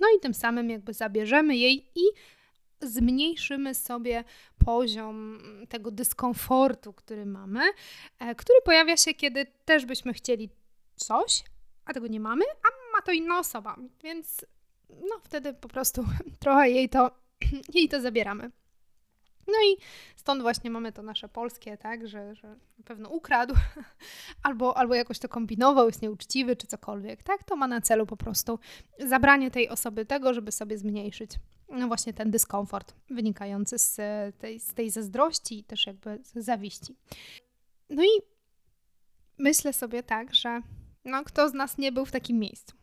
No 0.00 0.08
i 0.16 0.20
tym 0.20 0.34
samym 0.34 0.70
jakby 0.70 0.92
zabierzemy 0.92 1.56
jej 1.56 1.88
i 1.94 2.02
zmniejszymy 2.80 3.74
sobie 3.74 4.24
poziom 4.64 5.38
tego 5.68 5.90
dyskomfortu, 5.90 6.92
który 6.92 7.26
mamy, 7.26 7.60
e, 8.18 8.34
który 8.34 8.58
pojawia 8.64 8.96
się, 8.96 9.14
kiedy 9.14 9.46
też 9.64 9.86
byśmy 9.86 10.12
chcieli 10.12 10.50
coś, 10.96 11.44
a 11.84 11.92
tego 11.92 12.06
nie 12.06 12.20
mamy, 12.20 12.44
a 12.44 12.68
ma 12.96 13.02
to 13.02 13.12
inna 13.12 13.38
osoba. 13.38 13.76
Więc 14.02 14.46
no 14.90 15.20
wtedy 15.22 15.54
po 15.54 15.68
prostu 15.68 16.04
trochę 16.40 16.70
jej 16.70 16.88
to, 16.88 17.10
jej 17.74 17.88
to 17.88 18.00
zabieramy. 18.00 18.50
No 19.46 19.54
i 19.72 19.76
stąd 20.16 20.42
właśnie 20.42 20.70
mamy 20.70 20.92
to 20.92 21.02
nasze 21.02 21.28
polskie, 21.28 21.76
tak, 21.76 22.08
że, 22.08 22.34
że 22.34 22.48
na 22.48 22.84
pewno 22.84 23.08
ukradł, 23.08 23.54
albo, 24.42 24.76
albo 24.76 24.94
jakoś 24.94 25.18
to 25.18 25.28
kombinował, 25.28 25.86
jest 25.86 26.02
nieuczciwy, 26.02 26.56
czy 26.56 26.66
cokolwiek, 26.66 27.22
tak, 27.22 27.44
to 27.44 27.56
ma 27.56 27.68
na 27.68 27.80
celu 27.80 28.06
po 28.06 28.16
prostu 28.16 28.58
zabranie 28.98 29.50
tej 29.50 29.68
osoby 29.68 30.06
tego, 30.06 30.34
żeby 30.34 30.52
sobie 30.52 30.78
zmniejszyć 30.78 31.30
no 31.72 31.86
właśnie 31.86 32.12
ten 32.12 32.30
dyskomfort 32.30 32.94
wynikający 33.10 33.78
z 33.78 33.96
tej, 34.38 34.60
z 34.60 34.74
tej 34.74 34.90
zazdrości 34.90 35.58
i 35.58 35.64
też 35.64 35.86
jakby 35.86 36.18
z 36.22 36.44
zawiści. 36.44 36.96
No 37.90 38.04
i 38.04 38.22
myślę 39.38 39.72
sobie 39.72 40.02
tak, 40.02 40.34
że 40.34 40.62
no, 41.04 41.24
kto 41.24 41.48
z 41.48 41.54
nas 41.54 41.78
nie 41.78 41.92
był 41.92 42.04
w 42.04 42.12
takim 42.12 42.38
miejscu? 42.38 42.76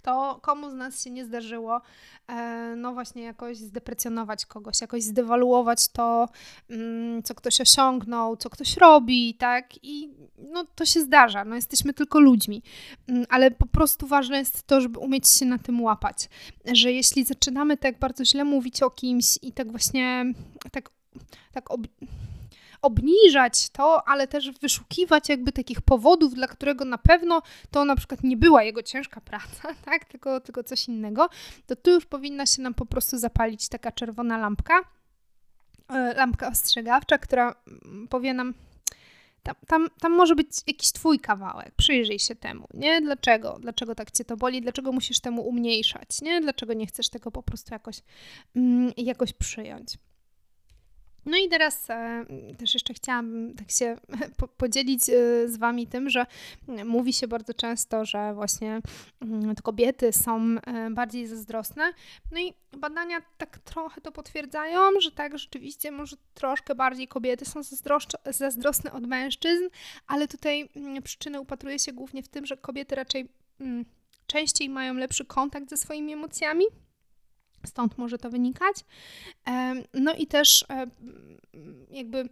Kto, 0.00 0.38
komu 0.42 0.70
z 0.70 0.74
nas 0.74 1.04
się 1.04 1.10
nie 1.10 1.24
zdarzyło, 1.24 1.80
e, 2.28 2.74
no 2.76 2.92
właśnie 2.92 3.22
jakoś 3.22 3.56
zdeprecjonować 3.56 4.46
kogoś, 4.46 4.80
jakoś 4.80 5.02
zdewaluować 5.02 5.88
to, 5.88 6.28
mm, 6.70 7.22
co 7.22 7.34
ktoś 7.34 7.60
osiągnął, 7.60 8.36
co 8.36 8.50
ktoś 8.50 8.76
robi, 8.76 9.34
tak? 9.34 9.84
I 9.84 10.10
no 10.52 10.64
to 10.74 10.84
się 10.86 11.00
zdarza, 11.00 11.44
no 11.44 11.54
jesteśmy 11.54 11.94
tylko 11.94 12.20
ludźmi, 12.20 12.62
mm, 13.08 13.24
ale 13.28 13.50
po 13.50 13.66
prostu 13.66 14.06
ważne 14.06 14.38
jest 14.38 14.66
to, 14.66 14.80
żeby 14.80 14.98
umieć 14.98 15.28
się 15.28 15.46
na 15.46 15.58
tym 15.58 15.82
łapać, 15.82 16.28
że 16.72 16.92
jeśli 16.92 17.24
zaczynamy 17.24 17.76
tak 17.76 17.98
bardzo 17.98 18.24
źle 18.24 18.44
mówić 18.44 18.82
o 18.82 18.90
kimś 18.90 19.38
i 19.42 19.52
tak 19.52 19.70
właśnie, 19.70 20.24
tak, 20.72 20.90
tak 21.52 21.70
obniżać 22.82 23.70
to, 23.70 24.08
ale 24.08 24.26
też 24.26 24.50
wyszukiwać 24.50 25.28
jakby 25.28 25.52
takich 25.52 25.80
powodów, 25.80 26.34
dla 26.34 26.46
którego 26.46 26.84
na 26.84 26.98
pewno 26.98 27.42
to 27.70 27.84
na 27.84 27.96
przykład 27.96 28.24
nie 28.24 28.36
była 28.36 28.62
jego 28.62 28.82
ciężka 28.82 29.20
praca, 29.20 29.74
tak, 29.84 30.04
tylko, 30.04 30.40
tylko 30.40 30.64
coś 30.64 30.88
innego, 30.88 31.28
to 31.66 31.76
tu 31.76 31.90
już 31.90 32.06
powinna 32.06 32.46
się 32.46 32.62
nam 32.62 32.74
po 32.74 32.86
prostu 32.86 33.18
zapalić 33.18 33.68
taka 33.68 33.92
czerwona 33.92 34.38
lampka, 34.38 34.74
e, 35.88 36.14
lampka 36.14 36.48
ostrzegawcza, 36.48 37.18
która 37.18 37.54
mm, 37.84 38.08
powie 38.08 38.34
nam, 38.34 38.54
tam, 39.42 39.54
tam, 39.66 39.88
tam 40.00 40.12
może 40.12 40.34
być 40.34 40.48
jakiś 40.66 40.92
twój 40.92 41.20
kawałek, 41.20 41.74
przyjrzyj 41.76 42.18
się 42.18 42.36
temu, 42.36 42.66
nie? 42.74 43.00
Dlaczego? 43.00 43.58
Dlaczego 43.60 43.94
tak 43.94 44.10
cię 44.10 44.24
to 44.24 44.36
boli? 44.36 44.60
Dlaczego 44.60 44.92
musisz 44.92 45.20
temu 45.20 45.48
umniejszać, 45.48 46.22
nie? 46.22 46.40
Dlaczego 46.40 46.72
nie 46.72 46.86
chcesz 46.86 47.08
tego 47.08 47.30
po 47.30 47.42
prostu 47.42 47.74
jakoś, 47.74 47.96
mm, 48.56 48.92
jakoś 48.96 49.32
przyjąć? 49.32 49.98
No 51.26 51.36
i 51.36 51.48
teraz 51.48 51.90
e, 51.90 52.24
też 52.58 52.74
jeszcze 52.74 52.94
chciałam 52.94 53.54
tak 53.54 53.70
się 53.70 53.96
po, 54.38 54.48
podzielić 54.48 55.08
e, 55.08 55.12
z 55.48 55.56
Wami 55.56 55.86
tym, 55.86 56.10
że 56.10 56.26
mówi 56.84 57.12
się 57.12 57.28
bardzo 57.28 57.54
często, 57.54 58.04
że 58.04 58.34
właśnie 58.34 58.80
mm, 59.22 59.54
te 59.54 59.62
kobiety 59.62 60.12
są 60.12 60.40
e, 60.66 60.90
bardziej 60.90 61.26
zazdrosne. 61.26 61.92
No 62.32 62.40
i 62.40 62.54
badania 62.72 63.22
tak 63.38 63.58
trochę 63.58 64.00
to 64.00 64.12
potwierdzają, 64.12 65.00
że 65.00 65.10
tak 65.10 65.38
rzeczywiście 65.38 65.90
może 65.90 66.16
troszkę 66.34 66.74
bardziej 66.74 67.08
kobiety 67.08 67.44
są 67.44 67.60
zazdrosne 68.30 68.92
od 68.92 69.06
mężczyzn, 69.06 69.64
ale 70.06 70.28
tutaj 70.28 70.68
mm, 70.76 71.02
przyczyny 71.02 71.40
upatruje 71.40 71.78
się 71.78 71.92
głównie 71.92 72.22
w 72.22 72.28
tym, 72.28 72.46
że 72.46 72.56
kobiety 72.56 72.94
raczej 72.94 73.28
mm, 73.60 73.84
częściej 74.26 74.68
mają 74.68 74.94
lepszy 74.94 75.24
kontakt 75.24 75.70
ze 75.70 75.76
swoimi 75.76 76.12
emocjami 76.12 76.64
Stąd 77.66 77.98
może 77.98 78.18
to 78.18 78.30
wynikać. 78.30 78.76
No 79.94 80.14
i 80.14 80.26
też 80.26 80.64
e, 80.70 80.86
jakby 81.90 82.28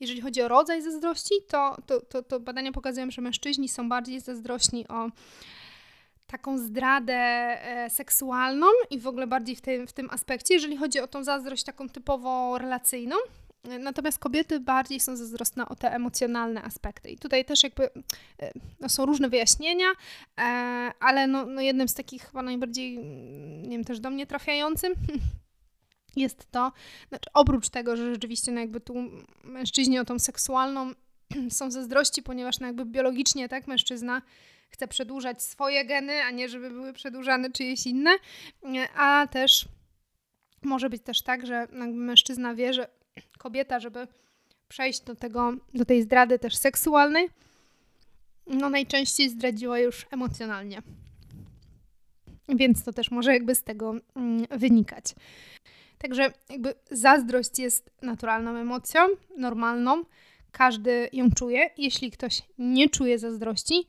jeżeli 0.00 0.20
chodzi 0.20 0.42
o 0.42 0.48
rodzaj 0.48 0.82
zazdrości, 0.82 1.34
to, 1.48 1.76
to, 1.86 2.00
to, 2.00 2.22
to 2.22 2.40
badania 2.40 2.72
pokazują, 2.72 3.10
że 3.10 3.22
mężczyźni 3.22 3.68
są 3.68 3.88
bardziej 3.88 4.20
zazdrośni 4.20 4.88
o 4.88 5.10
taką 6.26 6.58
zdradę 6.58 7.14
e, 7.14 7.90
seksualną 7.90 8.66
i 8.90 8.98
w 8.98 9.06
ogóle 9.06 9.26
bardziej 9.26 9.56
w 9.56 9.60
tym, 9.60 9.86
w 9.86 9.92
tym 9.92 10.08
aspekcie, 10.10 10.54
jeżeli 10.54 10.76
chodzi 10.76 11.00
o 11.00 11.08
tą 11.08 11.24
zazdrość 11.24 11.64
taką 11.64 11.88
typowo 11.88 12.58
relacyjną. 12.58 13.16
Natomiast 13.78 14.18
kobiety 14.18 14.60
bardziej 14.60 15.00
są 15.00 15.16
zazdrosne 15.16 15.68
o 15.68 15.74
te 15.74 15.92
emocjonalne 15.94 16.62
aspekty. 16.62 17.10
I 17.10 17.18
tutaj 17.18 17.44
też 17.44 17.62
jakby 17.62 17.90
e, 18.42 18.52
no, 18.80 18.88
są 18.88 19.06
różne 19.06 19.28
wyjaśnienia, 19.28 19.86
e, 20.38 20.42
ale 21.00 21.26
no, 21.26 21.46
no 21.46 21.60
jednym 21.60 21.88
z 21.88 21.94
takich 21.94 22.22
chyba 22.22 22.42
najbardziej, 22.42 22.98
nie 23.62 23.76
wiem, 23.76 23.84
też 23.84 24.00
do 24.00 24.10
mnie 24.10 24.26
trafiającym 24.26 24.92
jest 26.16 26.50
to, 26.50 26.72
znaczy 27.08 27.30
oprócz 27.34 27.68
tego, 27.68 27.96
że 27.96 28.14
rzeczywiście 28.14 28.52
no 28.52 28.60
jakby 28.60 28.80
tu 28.80 28.94
mężczyźni 29.44 29.98
o 29.98 30.04
tą 30.04 30.18
seksualną 30.18 30.92
są 31.50 31.70
zazdrości, 31.70 32.22
ponieważ 32.22 32.60
no 32.60 32.66
jakby 32.66 32.84
biologicznie 32.84 33.48
tak 33.48 33.66
mężczyzna 33.66 34.22
chce 34.70 34.88
przedłużać 34.88 35.42
swoje 35.42 35.84
geny, 35.84 36.22
a 36.22 36.30
nie 36.30 36.48
żeby 36.48 36.70
były 36.70 36.92
przedłużane 36.92 37.50
czyjeś 37.50 37.86
inne, 37.86 38.10
a 38.96 39.26
też 39.30 39.68
może 40.62 40.90
być 40.90 41.02
też 41.02 41.22
tak, 41.22 41.46
że 41.46 41.66
mężczyzna 41.92 42.54
wie, 42.54 42.74
że 42.74 42.97
kobieta, 43.38 43.80
żeby 43.80 44.08
przejść 44.68 45.00
do 45.00 45.14
tego, 45.14 45.52
do 45.74 45.84
tej 45.84 46.02
zdrady 46.02 46.38
też 46.38 46.56
seksualnej, 46.56 47.28
no 48.46 48.70
najczęściej 48.70 49.28
zdradziła 49.28 49.78
już 49.78 50.06
emocjonalnie. 50.10 50.82
Więc 52.48 52.84
to 52.84 52.92
też 52.92 53.10
może 53.10 53.32
jakby 53.32 53.54
z 53.54 53.62
tego 53.62 53.94
mm, 54.16 54.46
wynikać. 54.50 55.14
Także 55.98 56.32
jakby 56.50 56.74
zazdrość 56.90 57.58
jest 57.58 57.90
naturalną 58.02 58.56
emocją, 58.56 59.00
normalną. 59.36 60.04
Każdy 60.52 61.08
ją 61.12 61.30
czuje. 61.30 61.70
Jeśli 61.78 62.10
ktoś 62.10 62.42
nie 62.58 62.88
czuje 62.88 63.18
zazdrości, 63.18 63.86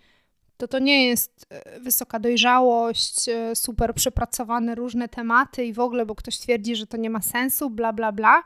to 0.58 0.68
to 0.68 0.80
nie 0.80 1.08
jest 1.08 1.46
e, 1.50 1.80
wysoka 1.80 2.20
dojrzałość, 2.20 3.30
e, 3.30 3.56
super 3.56 3.94
przepracowane 3.94 4.76
różne 4.76 5.10
tematy 5.10 5.66
i 5.66 5.74
w 5.74 5.80
ogóle, 5.80 6.06
bo 6.06 6.16
ktoś 6.16 6.38
twierdzi, 6.38 6.76
że 6.76 6.88
to 6.88 6.98
nie 6.98 7.10
ma 7.10 7.22
sensu, 7.22 7.70
bla, 7.70 7.94
bla, 7.94 8.12
bla. 8.12 8.44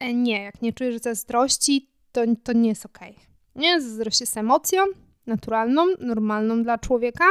E, 0.00 0.14
nie, 0.14 0.42
jak 0.42 0.62
nie 0.62 0.72
czujesz 0.72 1.00
zazdrości, 1.00 1.90
to, 2.12 2.20
to 2.42 2.52
nie 2.52 2.68
jest 2.68 2.86
okej. 2.86 3.10
Okay. 3.10 3.24
Nie, 3.54 3.80
zazdrość 3.80 4.20
jest 4.20 4.36
emocją 4.36 4.82
naturalną, 5.26 5.86
normalną 5.98 6.62
dla 6.62 6.78
człowieka 6.78 7.24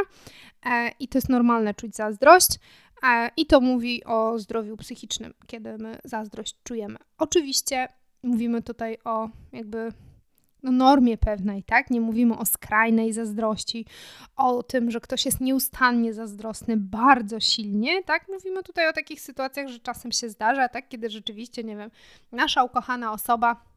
i 1.00 1.08
to 1.08 1.18
jest 1.18 1.30
normalne 1.30 1.74
czuć 1.74 1.96
zazdrość. 1.96 2.50
I 3.38 3.46
to 3.46 3.62
mówi 3.62 4.04
o 4.04 4.40
zdrowiu 4.40 4.78
psychicznym, 4.78 5.34
kiedy 5.48 5.78
my 5.78 5.98
zazdrość 6.04 6.56
czujemy. 6.64 6.98
Oczywiście 7.18 7.88
mówimy 8.24 8.62
tutaj 8.62 8.98
o 9.06 9.30
jakby 9.54 9.92
no, 10.64 10.72
normie 10.72 11.18
pewnej, 11.18 11.64
tak? 11.64 11.90
Nie 11.90 12.02
mówimy 12.02 12.38
o 12.38 12.46
skrajnej 12.46 13.14
zazdrości, 13.14 13.86
o 14.36 14.64
tym, 14.64 14.92
że 14.92 15.02
ktoś 15.02 15.26
jest 15.26 15.42
nieustannie 15.42 16.14
zazdrosny 16.14 16.78
bardzo 16.78 17.40
silnie, 17.40 18.04
tak? 18.04 18.28
Mówimy 18.30 18.64
tutaj 18.64 18.90
o 18.90 18.94
takich 18.94 19.22
sytuacjach, 19.22 19.68
że 19.68 19.80
czasem 19.80 20.12
się 20.12 20.30
zdarza, 20.30 20.70
tak? 20.70 20.90
Kiedy 20.90 21.10
rzeczywiście, 21.10 21.64
nie 21.64 21.78
wiem, 21.78 21.92
nasza 22.32 22.64
ukochana 22.64 23.12
osoba 23.12 23.70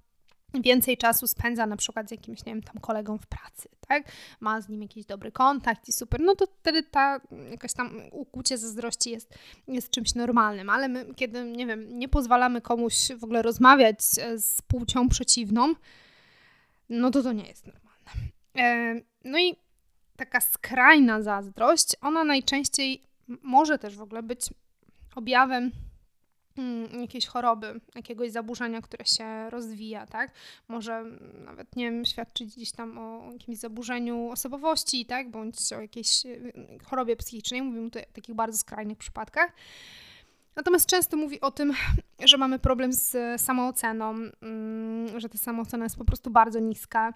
więcej 0.60 0.96
czasu 0.96 1.26
spędza 1.26 1.66
na 1.66 1.76
przykład 1.76 2.08
z 2.08 2.10
jakimś, 2.10 2.44
nie 2.44 2.52
wiem, 2.52 2.62
tam 2.62 2.80
kolegą 2.80 3.18
w 3.18 3.26
pracy, 3.26 3.68
tak? 3.88 4.02
Ma 4.40 4.60
z 4.60 4.68
nim 4.68 4.82
jakiś 4.82 5.06
dobry 5.06 5.32
kontakt 5.32 5.88
i 5.88 5.92
super, 5.92 6.20
no 6.20 6.34
to 6.34 6.46
wtedy 6.46 6.82
ta 6.82 7.20
jakaś 7.50 7.72
tam 7.72 8.00
ukłucie 8.10 8.58
zazdrości 8.58 9.10
jest, 9.10 9.34
jest 9.68 9.90
czymś 9.90 10.14
normalnym, 10.14 10.70
ale 10.70 10.88
my, 10.88 11.06
kiedy, 11.16 11.44
nie 11.44 11.66
wiem, 11.66 11.98
nie 11.98 12.08
pozwalamy 12.08 12.60
komuś 12.60 12.94
w 13.18 13.24
ogóle 13.24 13.42
rozmawiać 13.42 14.02
z 14.36 14.62
płcią 14.62 15.08
przeciwną, 15.08 15.74
no 16.88 17.10
to 17.10 17.22
to 17.22 17.32
nie 17.32 17.46
jest 17.46 17.66
normalne. 17.66 18.10
E, 18.58 18.94
no 19.24 19.38
i 19.38 19.56
taka 20.16 20.40
skrajna 20.40 21.22
zazdrość, 21.22 21.96
ona 22.00 22.24
najczęściej 22.24 23.02
może 23.42 23.78
też 23.78 23.96
w 23.96 24.02
ogóle 24.02 24.22
być 24.22 24.40
objawem 25.14 25.70
mm, 26.58 27.00
jakiejś 27.00 27.26
choroby, 27.26 27.80
jakiegoś 27.94 28.30
zaburzenia, 28.30 28.82
które 28.82 29.04
się 29.06 29.50
rozwija, 29.50 30.06
tak? 30.06 30.30
Może 30.68 31.04
nawet, 31.44 31.76
nie 31.76 31.90
wiem, 31.90 32.04
świadczyć 32.04 32.56
gdzieś 32.56 32.72
tam 32.72 32.98
o 32.98 33.32
jakimś 33.32 33.58
zaburzeniu 33.58 34.30
osobowości, 34.30 35.06
tak? 35.06 35.30
Bądź 35.30 35.72
o 35.72 35.80
jakiejś 35.80 36.26
y, 36.26 36.52
chorobie 36.84 37.16
psychicznej. 37.16 37.62
Mówimy 37.62 37.90
tutaj 37.90 38.02
o 38.02 38.12
takich 38.12 38.34
bardzo 38.34 38.58
skrajnych 38.58 38.98
przypadkach. 38.98 39.52
Natomiast 40.56 40.86
często 40.86 41.16
mówi 41.16 41.40
o 41.40 41.50
tym, 41.50 41.72
że 42.30 42.36
mamy 42.36 42.58
problem 42.58 42.92
z 42.92 43.40
samooceną, 43.40 44.14
mm, 44.42 45.20
że 45.20 45.28
ta 45.28 45.38
samoocena 45.38 45.84
jest 45.84 45.96
po 45.96 46.04
prostu 46.04 46.30
bardzo 46.30 46.58
niska. 46.58 47.14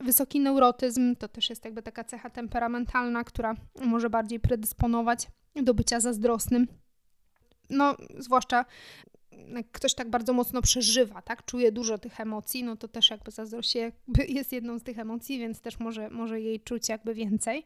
Wysoki 0.00 0.40
neurotyzm 0.40 1.16
to 1.16 1.28
też 1.28 1.50
jest 1.50 1.64
jakby 1.64 1.82
taka 1.82 2.04
cecha 2.04 2.30
temperamentalna, 2.30 3.24
która 3.24 3.54
może 3.80 4.10
bardziej 4.10 4.40
predysponować 4.40 5.28
do 5.54 5.74
bycia 5.74 6.00
zazdrosnym. 6.00 6.66
No, 7.70 7.96
zwłaszcza 8.18 8.64
jak 9.48 9.70
ktoś 9.70 9.94
tak 9.94 10.10
bardzo 10.10 10.32
mocno 10.32 10.62
przeżywa, 10.62 11.22
tak, 11.22 11.44
czuje 11.44 11.72
dużo 11.72 11.98
tych 11.98 12.20
emocji, 12.20 12.64
no 12.64 12.76
to 12.76 12.88
też 12.88 13.10
jakby 13.10 13.30
zazdrość 13.30 13.74
jakby 13.74 14.26
jest 14.38 14.52
jedną 14.52 14.78
z 14.78 14.82
tych 14.82 14.98
emocji, 14.98 15.38
więc 15.38 15.60
też 15.60 15.78
może, 15.78 16.10
może 16.10 16.40
jej 16.40 16.60
czuć 16.60 16.88
jakby 16.88 17.14
więcej. 17.14 17.64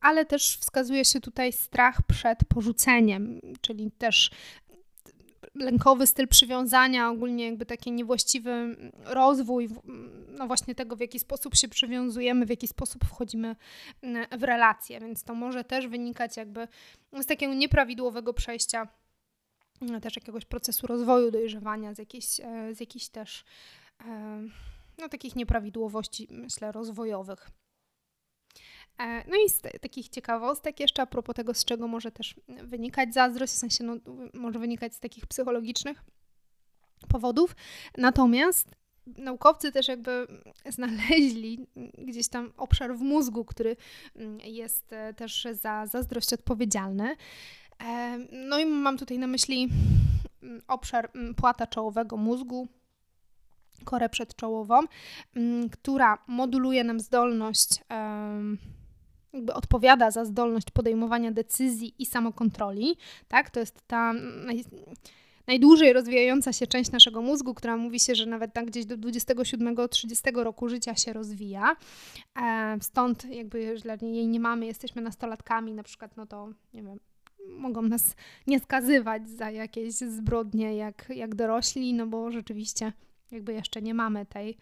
Ale 0.00 0.24
też 0.24 0.58
wskazuje 0.58 1.04
się 1.04 1.20
tutaj 1.20 1.52
strach 1.52 2.02
przed 2.02 2.38
porzuceniem, 2.48 3.40
czyli 3.60 3.90
też 3.90 4.30
lękowy 5.54 6.06
styl 6.06 6.28
przywiązania, 6.28 7.10
ogólnie 7.10 7.44
jakby 7.44 7.66
taki 7.66 7.92
niewłaściwy 7.92 8.76
rozwój, 9.04 9.68
no 10.38 10.46
właśnie 10.46 10.74
tego, 10.74 10.96
w 10.96 11.00
jaki 11.00 11.18
sposób 11.18 11.54
się 11.54 11.68
przywiązujemy, 11.68 12.46
w 12.46 12.50
jaki 12.50 12.68
sposób 12.68 13.04
wchodzimy 13.04 13.56
w 14.38 14.42
relacje, 14.42 15.00
więc 15.00 15.24
to 15.24 15.34
może 15.34 15.64
też 15.64 15.88
wynikać 15.88 16.36
jakby 16.36 16.68
z 17.20 17.26
takiego 17.26 17.54
nieprawidłowego 17.54 18.34
przejścia 18.34 18.84
no, 18.84 19.05
też 20.02 20.16
jakiegoś 20.16 20.44
procesu 20.44 20.86
rozwoju, 20.86 21.30
dojrzewania, 21.30 21.94
z 21.94 21.98
jakichś, 21.98 22.40
e, 22.40 22.74
z 22.74 22.80
jakichś 22.80 23.08
też 23.08 23.44
e, 24.04 24.40
no, 24.98 25.08
takich 25.08 25.36
nieprawidłowości, 25.36 26.28
myślę, 26.30 26.72
rozwojowych. 26.72 27.50
E, 28.98 29.30
no 29.30 29.36
i 29.46 29.50
z 29.50 29.60
takich 29.80 30.08
ciekawostek 30.08 30.80
jeszcze 30.80 31.02
a 31.02 31.06
propos 31.06 31.34
tego, 31.34 31.54
z 31.54 31.64
czego 31.64 31.88
może 31.88 32.12
też 32.12 32.34
wynikać 32.48 33.14
zazdrość, 33.14 33.52
w 33.52 33.56
sensie 33.56 33.84
no, 33.84 33.96
może 34.34 34.58
wynikać 34.58 34.94
z 34.94 35.00
takich 35.00 35.26
psychologicznych 35.26 36.04
powodów. 37.08 37.56
Natomiast 37.98 38.70
naukowcy 39.06 39.72
też 39.72 39.88
jakby 39.88 40.26
znaleźli 40.68 41.66
gdzieś 41.98 42.28
tam 42.28 42.52
obszar 42.56 42.96
w 42.96 43.00
mózgu, 43.00 43.44
który 43.44 43.76
jest 44.44 44.94
też 45.16 45.46
za 45.52 45.86
zazdrość 45.86 46.32
odpowiedzialny. 46.32 47.16
No 48.32 48.58
i 48.58 48.66
mam 48.66 48.98
tutaj 48.98 49.18
na 49.18 49.26
myśli 49.26 49.68
mm, 50.42 50.62
obszar 50.68 51.10
mm, 51.14 51.34
płata 51.34 51.66
czołowego 51.66 52.16
mózgu, 52.16 52.68
korę 53.84 54.08
przedczołową, 54.08 54.80
mm, 55.36 55.68
która 55.68 56.18
moduluje 56.26 56.84
nam 56.84 57.00
zdolność, 57.00 57.68
jakby 59.32 59.54
odpowiada 59.54 60.10
za 60.10 60.24
zdolność 60.24 60.70
podejmowania 60.70 61.32
decyzji 61.32 61.94
i 61.98 62.06
samokontroli. 62.06 62.96
Tak? 63.28 63.50
To 63.50 63.60
jest 63.60 63.82
ta 63.86 64.12
naj, 64.46 64.64
najdłużej 65.46 65.92
rozwijająca 65.92 66.52
się 66.52 66.66
część 66.66 66.90
naszego 66.90 67.22
mózgu, 67.22 67.54
która 67.54 67.76
mówi 67.76 68.00
się, 68.00 68.14
że 68.14 68.26
nawet 68.26 68.52
tak 68.52 68.66
gdzieś 68.66 68.86
do 68.86 68.96
27-30 68.98 70.42
roku 70.42 70.68
życia 70.68 70.94
się 70.96 71.12
rozwija. 71.12 71.76
Stąd 72.80 73.24
jakby, 73.24 73.60
jeżeli 73.60 74.16
jej 74.16 74.28
nie 74.28 74.40
mamy, 74.40 74.66
jesteśmy 74.66 75.02
nastolatkami 75.02 75.72
na 75.72 75.82
przykład, 75.82 76.16
no 76.16 76.26
to 76.26 76.48
nie 76.74 76.82
wiem, 76.82 76.98
mogą 77.48 77.82
nas 77.82 78.16
nie 78.46 78.60
skazywać 78.60 79.30
za 79.30 79.50
jakieś 79.50 79.94
zbrodnie 79.94 80.76
jak, 80.76 81.08
jak 81.08 81.34
dorośli, 81.34 81.94
no 81.94 82.06
bo 82.06 82.30
rzeczywiście 82.30 82.92
jakby 83.30 83.52
jeszcze 83.52 83.82
nie 83.82 83.94
mamy 83.94 84.26
tej 84.26 84.58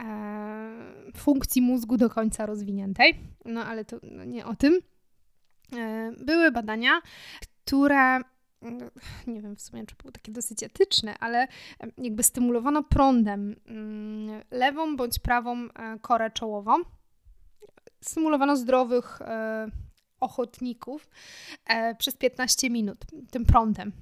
e, 0.00 1.12
funkcji 1.16 1.62
mózgu 1.62 1.96
do 1.96 2.10
końca 2.10 2.46
rozwiniętej. 2.46 3.14
No 3.44 3.64
ale 3.64 3.84
to 3.84 3.96
no, 4.02 4.24
nie 4.24 4.46
o 4.46 4.54
tym. 4.54 4.80
E, 5.76 6.12
były 6.24 6.50
badania, 6.50 7.00
które 7.40 8.20
mm, 8.62 8.90
nie 9.26 9.42
wiem 9.42 9.56
w 9.56 9.60
sumie, 9.60 9.86
czy 9.86 9.94
były 10.02 10.12
takie 10.12 10.32
dosyć 10.32 10.62
etyczne, 10.62 11.18
ale 11.18 11.48
jakby 11.98 12.22
stymulowano 12.22 12.82
prądem 12.82 13.56
mm, 13.66 14.42
lewą 14.50 14.96
bądź 14.96 15.18
prawą 15.18 15.56
e, 15.56 15.98
korę 16.00 16.30
czołową. 16.30 16.74
Stymulowano 18.00 18.56
zdrowych 18.56 19.22
e, 19.22 19.66
ochotników 20.20 21.08
e, 21.66 21.94
przez 21.94 22.16
15 22.16 22.70
minut 22.70 22.98
tym 23.30 23.44
prądem. 23.44 23.92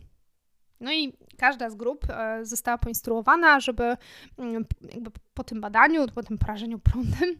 No 0.80 0.92
i 0.92 1.12
każda 1.38 1.70
z 1.70 1.74
grup 1.74 2.06
e, 2.10 2.44
została 2.44 2.78
poinstruowana, 2.78 3.60
żeby 3.60 3.96
mm, 4.38 4.64
jakby 4.92 5.10
po 5.34 5.44
tym 5.44 5.60
badaniu, 5.60 6.06
po 6.14 6.22
tym 6.22 6.38
prażeniu 6.38 6.78
prądem 6.78 7.36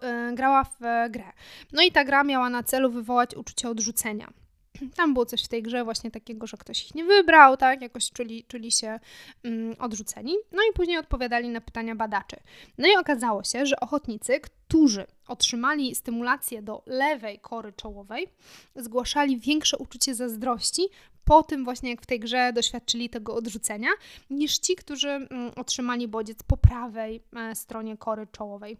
e, 0.00 0.34
grała 0.34 0.64
w 0.64 0.78
grę. 1.10 1.32
No 1.72 1.82
i 1.82 1.92
ta 1.92 2.04
gra 2.04 2.24
miała 2.24 2.50
na 2.50 2.62
celu 2.62 2.90
wywołać 2.90 3.36
uczucie 3.36 3.68
odrzucenia. 3.68 4.43
Tam 4.96 5.14
było 5.14 5.26
coś 5.26 5.44
w 5.44 5.48
tej 5.48 5.62
grze 5.62 5.84
właśnie 5.84 6.10
takiego, 6.10 6.46
że 6.46 6.56
ktoś 6.56 6.84
ich 6.86 6.94
nie 6.94 7.04
wybrał, 7.04 7.56
tak? 7.56 7.82
Jakoś 7.82 8.10
czuli, 8.10 8.44
czuli 8.48 8.72
się 8.72 9.00
mm, 9.42 9.76
odrzuceni. 9.78 10.34
No 10.52 10.62
i 10.70 10.72
później 10.74 10.98
odpowiadali 10.98 11.48
na 11.48 11.60
pytania 11.60 11.94
badaczy. 11.94 12.36
No 12.78 12.88
i 12.88 12.96
okazało 12.96 13.44
się, 13.44 13.66
że 13.66 13.80
ochotnicy, 13.80 14.40
którzy 14.40 15.06
otrzymali 15.28 15.94
stymulację 15.94 16.62
do 16.62 16.82
lewej 16.86 17.38
kory 17.38 17.72
czołowej, 17.72 18.28
zgłaszali 18.76 19.38
większe 19.38 19.78
uczucie 19.78 20.14
zazdrości 20.14 20.88
po 21.24 21.42
tym 21.42 21.64
właśnie, 21.64 21.90
jak 21.90 22.02
w 22.02 22.06
tej 22.06 22.20
grze 22.20 22.52
doświadczyli 22.52 23.10
tego 23.10 23.34
odrzucenia, 23.34 23.88
niż 24.30 24.58
ci, 24.58 24.76
którzy 24.76 25.08
mm, 25.08 25.52
otrzymali 25.56 26.08
bodziec 26.08 26.42
po 26.42 26.56
prawej 26.56 27.22
e, 27.36 27.54
stronie 27.54 27.96
kory 27.96 28.26
czołowej. 28.32 28.76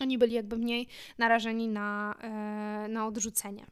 Oni 0.00 0.18
byli 0.18 0.32
jakby 0.32 0.58
mniej 0.58 0.88
narażeni 1.18 1.68
na, 1.68 2.14
e, 2.22 2.88
na 2.88 3.06
odrzucenie. 3.06 3.66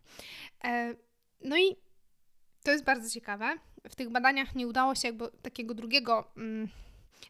E, 0.64 0.94
no 1.40 1.56
i 1.56 1.76
to 2.62 2.70
jest 2.70 2.84
bardzo 2.84 3.10
ciekawe. 3.10 3.54
W 3.88 3.94
tych 3.94 4.10
badaniach 4.10 4.54
nie 4.54 4.66
udało 4.66 4.94
się 4.94 5.08
jakby 5.08 5.28
takiego 5.42 5.74
drugiego, 5.74 6.32
mm, 6.36 6.68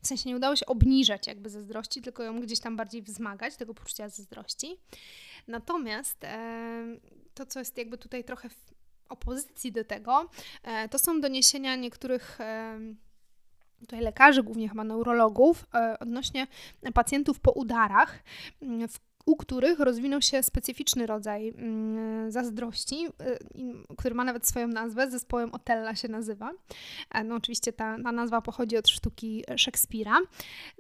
w 0.03 0.07
sensie 0.07 0.29
nie 0.29 0.37
udało 0.37 0.57
się 0.57 0.67
obniżać 0.67 1.27
jakby 1.27 1.51
zazdrości, 1.51 2.03
tylko 2.03 2.23
ją 2.23 2.41
gdzieś 2.41 2.61
tam 2.61 2.77
bardziej 2.77 3.03
wzmagać, 3.03 3.57
tego 3.57 3.75
poczucia 3.75 4.09
zazdrości. 4.09 4.77
Natomiast 5.49 6.27
to, 7.35 7.47
co 7.47 7.59
jest 7.59 7.79
jakby 7.79 7.99
tutaj 7.99 8.25
trochę 8.25 8.49
opozycji 9.09 9.73
do 9.73 9.85
tego, 9.85 10.31
to 10.91 10.99
są 10.99 11.21
doniesienia 11.21 11.77
niektórych 11.77 12.39
tutaj 13.81 14.01
lekarzy, 14.01 14.43
głównie 14.43 14.69
chyba 14.69 14.85
neurologów, 14.85 15.67
odnośnie 16.01 16.47
pacjentów 16.95 17.41
po 17.41 17.53
udarach, 17.53 18.23
w 18.89 18.99
u 19.29 19.37
których 19.37 19.81
rozwinął 19.81 20.23
się 20.23 20.43
specyficzny 20.43 21.07
rodzaj 21.07 21.49
mm, 21.49 22.31
zazdrości, 22.31 23.07
y, 23.07 23.97
który 23.97 24.15
ma 24.15 24.25
nawet 24.25 24.49
swoją 24.49 24.69
nazwę, 24.69 25.11
zespołem 25.11 25.55
Otella 25.55 25.95
się 25.95 26.09
nazywa. 26.09 26.53
E, 27.11 27.25
no 27.25 27.35
oczywiście 27.35 27.73
ta, 27.73 27.97
ta 28.03 28.13
nazwa 28.13 28.43
pochodzi 28.43 28.77
od 28.77 28.89
sztuki 28.89 29.45
Szekspira. 29.57 30.19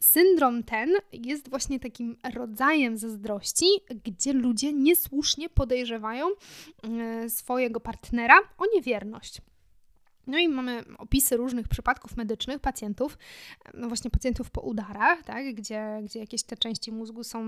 Syndrom 0.00 0.62
ten 0.62 0.90
jest 1.12 1.50
właśnie 1.50 1.80
takim 1.80 2.16
rodzajem 2.34 2.96
zazdrości, 2.96 3.66
gdzie 4.04 4.32
ludzie 4.32 4.72
niesłusznie 4.72 5.48
podejrzewają 5.48 6.26
y, 7.24 7.30
swojego 7.30 7.80
partnera 7.80 8.38
o 8.58 8.64
niewierność. 8.74 9.40
No 10.28 10.38
i 10.38 10.48
mamy 10.48 10.84
opisy 10.98 11.36
różnych 11.36 11.68
przypadków 11.68 12.16
medycznych 12.16 12.58
pacjentów, 12.58 13.18
no 13.74 13.88
właśnie 13.88 14.10
pacjentów 14.10 14.50
po 14.50 14.60
udarach, 14.60 15.22
tak, 15.22 15.54
gdzie, 15.54 16.00
gdzie 16.02 16.18
jakieś 16.18 16.42
te 16.42 16.56
części 16.56 16.92
mózgu 16.92 17.24
są 17.24 17.44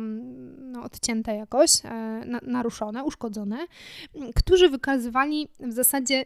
no, 0.58 0.82
odcięte 0.82 1.36
jakoś, 1.36 1.70
e, 1.84 1.88
na, 2.26 2.40
naruszone, 2.42 3.04
uszkodzone, 3.04 3.66
którzy 4.36 4.68
wykazywali 4.68 5.48
w 5.60 5.72
zasadzie 5.72 6.24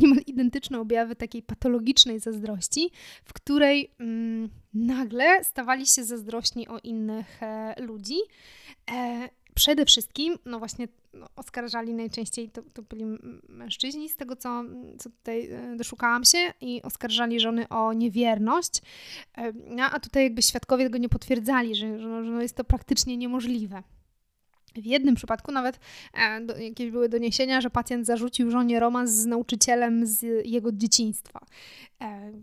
niemal 0.00 0.18
identyczne 0.26 0.80
objawy 0.80 1.16
takiej 1.16 1.42
patologicznej 1.42 2.20
zazdrości, 2.20 2.90
w 3.24 3.32
której 3.32 3.90
mm, 3.98 4.48
nagle 4.74 5.44
stawali 5.44 5.86
się 5.86 6.04
zazdrośni 6.04 6.68
o 6.68 6.78
innych 6.78 7.42
e, 7.42 7.74
ludzi. 7.82 8.16
E, 8.90 9.28
przede 9.54 9.86
wszystkim, 9.86 10.38
no 10.44 10.58
właśnie 10.58 10.88
no, 11.12 11.26
oskarżali 11.36 11.94
najczęściej, 11.94 12.50
to, 12.50 12.62
to 12.62 12.82
byli 12.82 13.04
mężczyźni, 13.48 14.08
z 14.08 14.16
tego 14.16 14.36
co, 14.36 14.64
co 14.98 15.10
tutaj 15.10 15.50
e, 15.50 15.76
doszukałam 15.76 16.24
się, 16.24 16.38
i 16.60 16.82
oskarżali 16.82 17.40
żony 17.40 17.68
o 17.68 17.92
niewierność, 17.92 18.82
e, 19.36 19.52
no, 19.52 19.84
a 19.84 20.00
tutaj 20.00 20.24
jakby 20.24 20.42
świadkowie 20.42 20.84
tego 20.84 20.98
nie 20.98 21.08
potwierdzali, 21.08 21.76
że, 21.76 21.98
że, 21.98 22.24
że 22.24 22.42
jest 22.42 22.56
to 22.56 22.64
praktycznie 22.64 23.16
niemożliwe. 23.16 23.82
W 24.76 24.86
jednym 24.86 25.14
przypadku 25.14 25.52
nawet 25.52 25.80
e, 26.14 26.40
do, 26.40 26.58
jakieś 26.58 26.90
były 26.90 27.08
doniesienia, 27.08 27.60
że 27.60 27.70
pacjent 27.70 28.06
zarzucił 28.06 28.50
żonie 28.50 28.80
romans 28.80 29.10
z 29.10 29.26
nauczycielem 29.26 30.06
z 30.06 30.46
jego 30.46 30.72
dzieciństwa, 30.72 31.46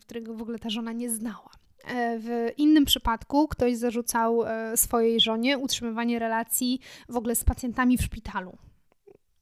którego 0.01 0.33
w 0.33 0.41
ogóle 0.41 0.59
ta 0.59 0.69
żona 0.69 0.91
nie 0.91 1.09
znała. 1.09 1.49
E, 1.87 2.19
w 2.19 2.51
innym 2.57 2.85
przypadku 2.85 3.47
ktoś 3.47 3.75
zarzucał 3.75 4.43
e, 4.43 4.77
swojej 4.77 5.19
żonie 5.19 5.57
utrzymywanie 5.57 6.19
relacji 6.19 6.79
w 7.09 7.17
ogóle 7.17 7.35
z 7.35 7.43
pacjentami 7.43 7.97
w 7.97 8.01
szpitalu, 8.01 8.57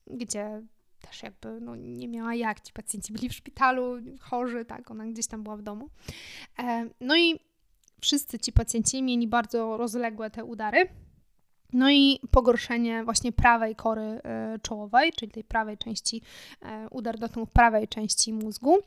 gdzie 0.08 0.62
też 1.02 1.24
jakby 1.24 1.62
no, 1.62 1.76
nie 1.76 2.08
miała 2.08 2.36
jak. 2.36 2.62
Ci 2.62 2.74
pacjenci 2.74 3.14
byli 3.14 3.30
w 3.30 3.34
szpitalu, 3.34 3.98
chorzy, 4.20 4.66
tak, 4.66 4.92
ona 4.92 5.06
gdzieś 5.06 5.28
tam 5.28 5.44
była 5.44 5.58
w 5.58 5.62
domu. 5.62 5.90
E, 6.60 6.90
no 7.02 7.18
i 7.18 7.40
wszyscy 8.02 8.40
ci 8.40 8.52
pacjenci 8.52 9.04
mieli 9.04 9.28
bardzo 9.28 9.78
rozległe 9.78 10.30
te 10.30 10.46
udary 10.46 10.88
no 11.74 11.92
i 11.92 12.20
pogorszenie 12.32 13.04
właśnie 13.04 13.32
prawej 13.32 13.76
kory 13.76 14.02
e, 14.02 14.60
czołowej, 14.62 15.12
czyli 15.14 15.32
tej 15.32 15.44
prawej 15.44 15.78
części, 15.78 16.22
e, 16.62 16.88
udar 16.90 17.20
dotknął 17.20 17.48
prawej 17.48 17.88
części 17.88 18.34
mózgu, 18.34 18.78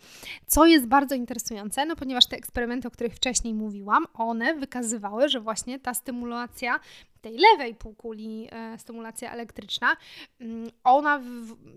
co 0.47 0.67
jest 0.67 0.87
bardzo 0.87 1.15
interesujące, 1.15 1.87
no 1.87 1.97
ponieważ 1.97 2.27
te 2.27 2.37
eksperymenty, 2.37 2.89
o 2.89 2.91
których 2.91 3.15
wcześniej 3.15 3.55
mówiłam, 3.55 4.07
one 4.15 4.55
wykazywały, 4.55 5.29
że 5.29 5.41
właśnie 5.41 5.79
ta 5.79 5.95
stymulacja 5.95 6.81
tej 7.21 7.39
lewej 7.39 7.75
półkuli, 7.75 8.49
e, 8.51 8.79
stymulacja 8.79 9.33
elektryczna, 9.33 9.97
mm, 10.41 10.71
ona 10.85 11.21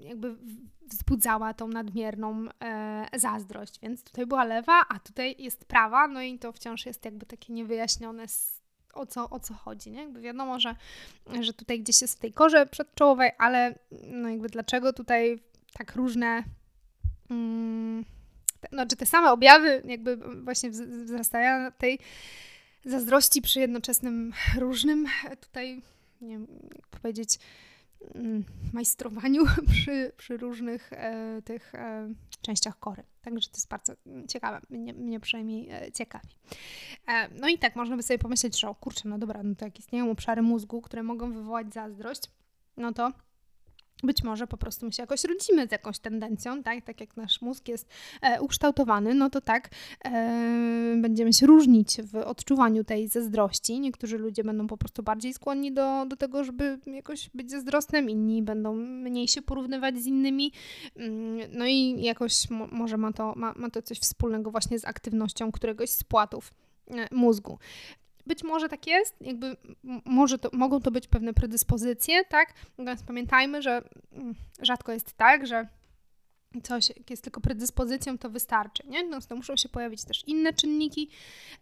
jakby 0.04 0.36
wzbudzała 0.82 1.54
tą 1.54 1.68
nadmierną 1.68 2.46
zazdrość, 3.16 3.80
więc 3.80 4.04
tutaj 4.04 4.26
była 4.26 4.44
lewa, 4.44 4.86
a 4.90 5.00
tutaj 5.00 5.36
jest 5.40 5.66
prawa, 5.66 6.08
no 6.08 6.22
i 6.22 6.40
to 6.40 6.52
wciąż 6.52 6.86
jest 6.86 7.06
jakby 7.06 7.26
takie 7.26 7.54
niewyjaśnione 7.54 8.28
o 8.94 9.06
co, 9.06 9.30
o 9.30 9.40
co 9.40 9.54
chodzi, 9.54 9.92
nie? 9.92 10.00
Jakby 10.02 10.22
wiadomo, 10.22 10.60
że, 10.60 10.76
że 11.42 11.54
tutaj 11.54 11.80
gdzieś 11.80 12.02
jest 12.02 12.18
w 12.18 12.20
tej 12.20 12.34
korze 12.34 12.66
przedczołowej, 12.66 13.32
ale 13.38 13.76
no 14.08 14.30
jakby 14.30 14.50
dlaczego 14.50 14.94
tutaj 14.94 15.40
tak 15.74 15.96
różne 15.96 16.44
mm, 17.30 18.06
te, 18.62 18.68
znaczy 18.72 18.96
te 18.96 19.06
same 19.06 19.32
objawy 19.32 19.82
jakby 19.86 20.18
właśnie 20.44 20.70
wzrastają 20.72 21.72
tej 21.72 22.00
zazdrości 22.86 23.42
przy 23.42 23.60
jednoczesnym 23.60 24.34
różnym 24.60 25.08
tutaj, 25.42 25.82
nie 26.22 26.30
wiem, 26.30 26.48
powiedzieć, 27.02 27.40
majstrowaniu 28.74 29.44
przy, 29.72 30.12
przy 30.18 30.38
różnych 30.38 30.94
e, 30.94 31.42
tych 31.46 31.76
e, 31.76 32.14
częściach 32.42 32.80
kory. 32.80 33.04
Także 33.22 33.50
to 33.50 33.56
jest 33.56 33.70
bardzo 33.70 33.94
ciekawe, 34.28 34.62
mnie, 34.70 34.94
mnie 34.94 35.20
przynajmniej 35.20 35.70
e, 35.70 35.92
ciekawi. 35.92 36.30
E, 37.08 37.30
no 37.30 37.48
i 37.48 37.58
tak, 37.58 37.76
można 37.76 37.98
by 37.98 38.04
sobie 38.04 38.20
pomyśleć, 38.20 38.60
że 38.60 38.70
o 38.70 38.76
kurczę, 38.76 39.10
no 39.10 39.18
dobra, 39.18 39.44
no 39.44 39.56
to 39.56 39.66
jak 39.66 39.80
istnieją 39.80 40.12
obszary 40.12 40.42
mózgu, 40.42 40.82
które 40.82 41.04
mogą 41.04 41.34
wywołać 41.34 41.74
zazdrość, 41.74 42.22
no 42.78 42.94
to 42.94 43.12
być 44.04 44.24
może 44.24 44.48
po 44.48 44.58
prostu 44.58 44.86
my 44.86 44.92
się 44.92 45.04
jakoś 45.04 45.24
rodzimy 45.24 45.68
z 45.68 45.72
jakąś 45.72 46.00
tendencją, 46.00 46.64
tak? 46.64 46.86
Tak 46.86 47.02
jak 47.02 47.18
nasz 47.18 47.42
mózg 47.42 47.68
jest 47.68 47.90
e, 48.22 48.42
ukształtowany, 48.42 49.14
no 49.14 49.30
to 49.30 49.42
tak 49.42 49.70
e, 50.06 50.96
będziemy 51.02 51.34
się 51.34 51.48
różnić 51.48 52.02
w 52.02 52.16
odczuwaniu 52.16 52.84
tej 52.84 53.08
zazdrości. 53.08 53.80
Niektórzy 53.80 54.18
ludzie 54.18 54.44
będą 54.44 54.68
po 54.68 54.78
prostu 54.78 55.04
bardziej 55.04 55.34
skłonni 55.34 55.74
do, 55.74 56.06
do 56.06 56.16
tego, 56.16 56.44
żeby 56.44 56.80
jakoś 56.86 57.30
być 57.34 57.52
zazdrosnym, 57.52 58.10
inni 58.10 58.44
będą 58.44 58.76
mniej 58.76 59.28
się 59.28 59.42
porównywać 59.42 59.98
z 59.98 60.06
innymi. 60.06 60.52
Mm, 60.96 61.40
no 61.52 61.66
i 61.68 62.02
jakoś 62.04 62.50
mo, 62.50 62.68
może 62.72 62.98
ma 62.98 63.14
to, 63.14 63.34
ma, 63.36 63.54
ma 63.56 63.70
to 63.70 63.82
coś 63.82 64.00
wspólnego 64.00 64.52
właśnie 64.52 64.80
z 64.80 64.86
aktywnością 64.86 65.52
któregoś 65.52 65.90
z 65.90 66.04
płatów 66.04 66.54
e, 66.88 67.16
mózgu. 67.16 67.60
Być 68.28 68.44
może 68.44 68.70
tak 68.70 68.88
jest, 68.88 69.22
jakby 69.22 69.58
może 70.06 70.38
to, 70.38 70.50
mogą 70.54 70.80
to 70.80 70.92
być 70.92 71.08
pewne 71.08 71.34
predyspozycje, 71.34 72.26
tak? 72.26 72.54
Natomiast 72.70 73.06
pamiętajmy, 73.06 73.62
że 73.62 73.82
mm, 74.14 74.36
rzadko 74.62 74.92
jest 74.92 75.14
tak, 75.14 75.48
że 75.48 75.68
coś, 76.64 76.90
jak 76.90 77.10
jest 77.10 77.24
tylko 77.24 77.42
predyspozycją, 77.42 78.18
to 78.18 78.30
wystarczy, 78.30 78.84
nie? 78.88 79.04
No, 79.04 79.22
to 79.22 79.36
muszą 79.36 79.56
się 79.56 79.70
pojawić 79.70 80.04
też 80.04 80.24
inne 80.28 80.54
czynniki, 80.54 81.10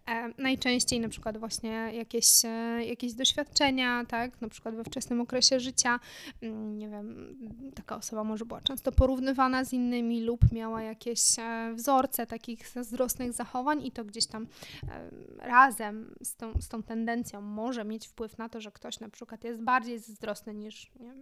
e, 0.08 0.34
najczęściej 0.38 1.00
na 1.00 1.10
przykład 1.10 1.38
właśnie 1.38 1.92
jakieś, 1.94 2.46
e, 2.46 2.86
jakieś 2.86 3.14
doświadczenia, 3.14 4.06
tak? 4.06 4.42
Na 4.42 4.50
przykład 4.50 4.76
we 4.76 4.84
wczesnym 4.84 5.22
okresie 5.22 5.60
życia, 5.60 6.00
mm, 6.42 6.78
nie 6.78 6.90
wiem, 6.90 7.36
taka 7.76 7.96
osoba 7.96 8.24
może 8.24 8.46
była 8.46 8.62
często 8.62 8.92
porównywana 8.92 9.64
z 9.64 9.74
innymi 9.74 10.22
lub 10.22 10.52
miała 10.52 10.82
jakieś 10.82 11.40
e, 11.40 11.74
wzorce 11.74 12.28
takich 12.28 12.70
zazdrosnych 12.70 13.34
zachowań 13.34 13.86
i 13.86 13.92
to 13.92 14.06
gdzieś 14.06 14.26
tam 14.26 14.48
e, 14.90 15.10
razem 15.38 16.16
z 16.24 16.36
tą, 16.36 16.62
z 16.62 16.68
tą 16.68 16.84
tendencją 16.84 17.42
może 17.42 17.86
mieć 17.86 18.08
wpływ 18.08 18.38
na 18.38 18.50
to, 18.50 18.62
że 18.62 18.72
ktoś 18.72 19.00
na 19.00 19.10
przykład 19.10 19.44
jest 19.44 19.62
bardziej 19.62 20.00
zazdrosny 20.00 20.54
niż 20.54 20.92
nie, 21.00 21.14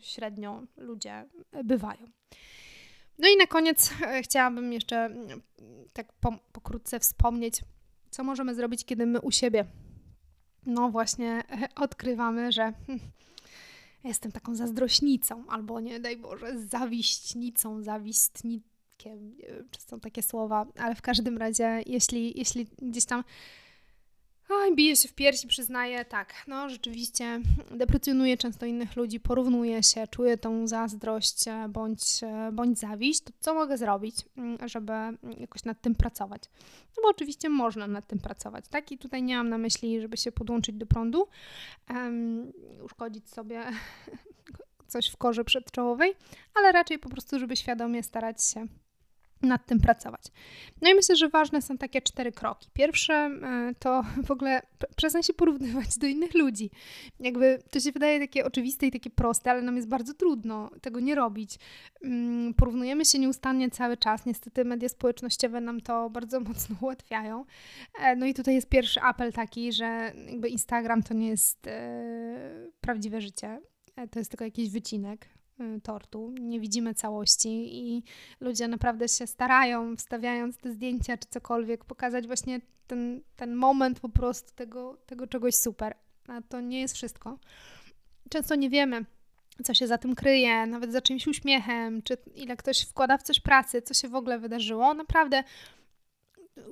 średnio 0.00 0.62
ludzie 0.76 1.24
bywają. 1.64 2.06
No 3.18 3.28
i 3.28 3.36
na 3.36 3.46
koniec 3.46 3.92
e, 4.02 4.22
chciałabym 4.22 4.72
jeszcze 4.72 4.96
mm, 5.04 5.40
tak 5.92 6.12
po, 6.12 6.32
pokrótce 6.52 7.00
wspomnieć, 7.00 7.60
co 8.10 8.24
możemy 8.24 8.54
zrobić, 8.54 8.84
kiedy 8.84 9.06
my 9.06 9.20
u 9.20 9.30
siebie, 9.30 9.64
no 10.66 10.90
właśnie, 10.90 11.42
odkrywamy, 11.76 12.52
że 12.52 12.72
hmm, 12.86 13.10
jestem 14.04 14.32
taką 14.32 14.54
zazdrośnicą, 14.54 15.44
albo 15.48 15.80
nie 15.80 16.00
daj 16.00 16.16
Boże, 16.16 16.60
zawiśćnicą, 16.60 17.82
zawistnikiem, 17.82 19.36
czy 19.70 19.80
są 19.80 20.00
takie 20.00 20.22
słowa, 20.22 20.66
ale 20.78 20.94
w 20.94 21.02
każdym 21.02 21.38
razie, 21.38 21.82
jeśli, 21.86 22.38
jeśli 22.38 22.66
gdzieś 22.82 23.04
tam 23.04 23.24
Oj, 24.50 24.74
bije 24.74 24.96
się 24.96 25.08
w 25.08 25.12
piersi, 25.12 25.48
przyznaję, 25.48 26.04
tak, 26.04 26.34
no 26.46 26.68
rzeczywiście 26.68 27.40
deprecjonuje 27.70 28.36
często 28.36 28.66
innych 28.66 28.96
ludzi, 28.96 29.20
porównuje 29.20 29.82
się, 29.82 30.06
czuje 30.06 30.38
tą 30.38 30.66
zazdrość 30.66 31.48
e, 31.48 31.68
bądź, 31.68 32.02
e, 32.22 32.50
bądź 32.52 32.78
zawiść, 32.78 33.20
to 33.20 33.32
co 33.40 33.54
mogę 33.54 33.78
zrobić, 33.78 34.16
mm, 34.36 34.68
żeby 34.68 34.92
jakoś 35.38 35.64
nad 35.64 35.80
tym 35.80 35.94
pracować? 35.94 36.42
No 36.96 37.02
bo 37.02 37.08
oczywiście 37.08 37.48
można 37.48 37.86
nad 37.86 38.06
tym 38.06 38.18
pracować, 38.18 38.64
tak? 38.68 38.92
I 38.92 38.98
tutaj 38.98 39.22
nie 39.22 39.36
mam 39.36 39.48
na 39.48 39.58
myśli, 39.58 40.00
żeby 40.00 40.16
się 40.16 40.32
podłączyć 40.32 40.76
do 40.76 40.86
prądu, 40.86 41.28
um, 41.90 42.52
uszkodzić 42.84 43.30
sobie 43.30 43.64
coś 44.92 45.08
w 45.08 45.16
korze 45.16 45.44
przedczołowej, 45.44 46.14
ale 46.54 46.72
raczej 46.72 46.98
po 46.98 47.08
prostu, 47.08 47.38
żeby 47.38 47.56
świadomie 47.56 48.02
starać 48.02 48.44
się 48.44 48.66
nad 49.42 49.66
tym 49.66 49.80
pracować. 49.80 50.22
No 50.82 50.90
i 50.90 50.94
myślę, 50.94 51.16
że 51.16 51.28
ważne 51.28 51.62
są 51.62 51.78
takie 51.78 52.02
cztery 52.02 52.32
kroki. 52.32 52.68
Pierwsze 52.72 53.14
e, 53.14 53.74
to 53.78 54.02
w 54.26 54.30
ogóle 54.30 54.62
przestań 54.96 55.22
się 55.22 55.32
porównywać 55.32 55.98
do 55.98 56.06
innych 56.06 56.34
ludzi. 56.34 56.70
Jakby 57.20 57.62
to 57.70 57.80
się 57.80 57.92
wydaje 57.92 58.20
takie 58.20 58.44
oczywiste 58.44 58.86
i 58.86 58.90
takie 58.90 59.10
proste, 59.10 59.50
ale 59.50 59.62
nam 59.62 59.76
jest 59.76 59.88
bardzo 59.88 60.14
trudno 60.14 60.70
tego 60.80 61.00
nie 61.00 61.14
robić. 61.14 61.58
Mm, 62.04 62.54
porównujemy 62.54 63.04
się 63.04 63.18
nieustannie 63.18 63.70
cały 63.70 63.96
czas. 63.96 64.26
Niestety 64.26 64.64
media 64.64 64.88
społecznościowe 64.88 65.60
nam 65.60 65.80
to 65.80 66.10
bardzo 66.10 66.40
mocno 66.48 66.76
ułatwiają. 66.80 67.44
E, 68.00 68.16
no 68.16 68.26
i 68.26 68.34
tutaj 68.34 68.54
jest 68.54 68.68
pierwszy 68.68 69.00
apel 69.00 69.32
taki, 69.32 69.72
że 69.72 70.12
jakby 70.30 70.48
Instagram 70.48 71.02
to 71.02 71.14
nie 71.14 71.28
jest 71.28 71.66
e, 71.66 72.70
prawdziwe 72.80 73.20
życie. 73.20 73.60
To 74.10 74.18
jest 74.18 74.30
tylko 74.30 74.44
jakiś 74.44 74.70
wycinek 74.70 75.37
tortu, 75.82 76.34
nie 76.40 76.60
widzimy 76.60 76.94
całości 76.94 77.78
i 77.78 78.02
ludzie 78.40 78.68
naprawdę 78.68 79.08
się 79.08 79.26
starają, 79.26 79.96
wstawiając 79.96 80.56
te 80.56 80.72
zdjęcia 80.72 81.16
czy 81.16 81.28
cokolwiek, 81.30 81.84
pokazać 81.84 82.26
właśnie 82.26 82.60
ten, 82.86 83.20
ten 83.36 83.54
moment 83.54 84.00
po 84.00 84.08
prostu 84.08 84.54
tego, 84.54 84.98
tego 85.06 85.26
czegoś 85.26 85.54
super. 85.54 85.94
A 86.28 86.42
to 86.42 86.60
nie 86.60 86.80
jest 86.80 86.94
wszystko. 86.94 87.38
Często 88.30 88.54
nie 88.54 88.70
wiemy, 88.70 89.04
co 89.64 89.74
się 89.74 89.86
za 89.86 89.98
tym 89.98 90.14
kryje, 90.14 90.66
nawet 90.66 90.92
za 90.92 91.02
czymś 91.02 91.26
uśmiechem, 91.26 92.02
czy 92.02 92.16
ile 92.34 92.56
ktoś 92.56 92.80
wkłada 92.80 93.18
w 93.18 93.22
coś 93.22 93.40
pracy, 93.40 93.82
co 93.82 93.94
się 93.94 94.08
w 94.08 94.14
ogóle 94.14 94.38
wydarzyło. 94.38 94.94
Naprawdę 94.94 95.44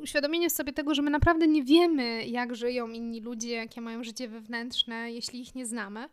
uświadomienie 0.02 0.50
sobie 0.50 0.72
tego, 0.72 0.94
że 0.94 1.02
my 1.02 1.10
naprawdę 1.10 1.46
nie 1.46 1.62
wiemy, 1.62 2.26
jak 2.26 2.56
żyją 2.56 2.88
inni 2.88 3.20
ludzie, 3.20 3.50
jakie 3.50 3.80
mają 3.80 4.04
życie 4.04 4.28
wewnętrzne, 4.28 5.12
jeśli 5.12 5.40
ich 5.40 5.54
nie 5.54 5.66
znamy. 5.66 6.08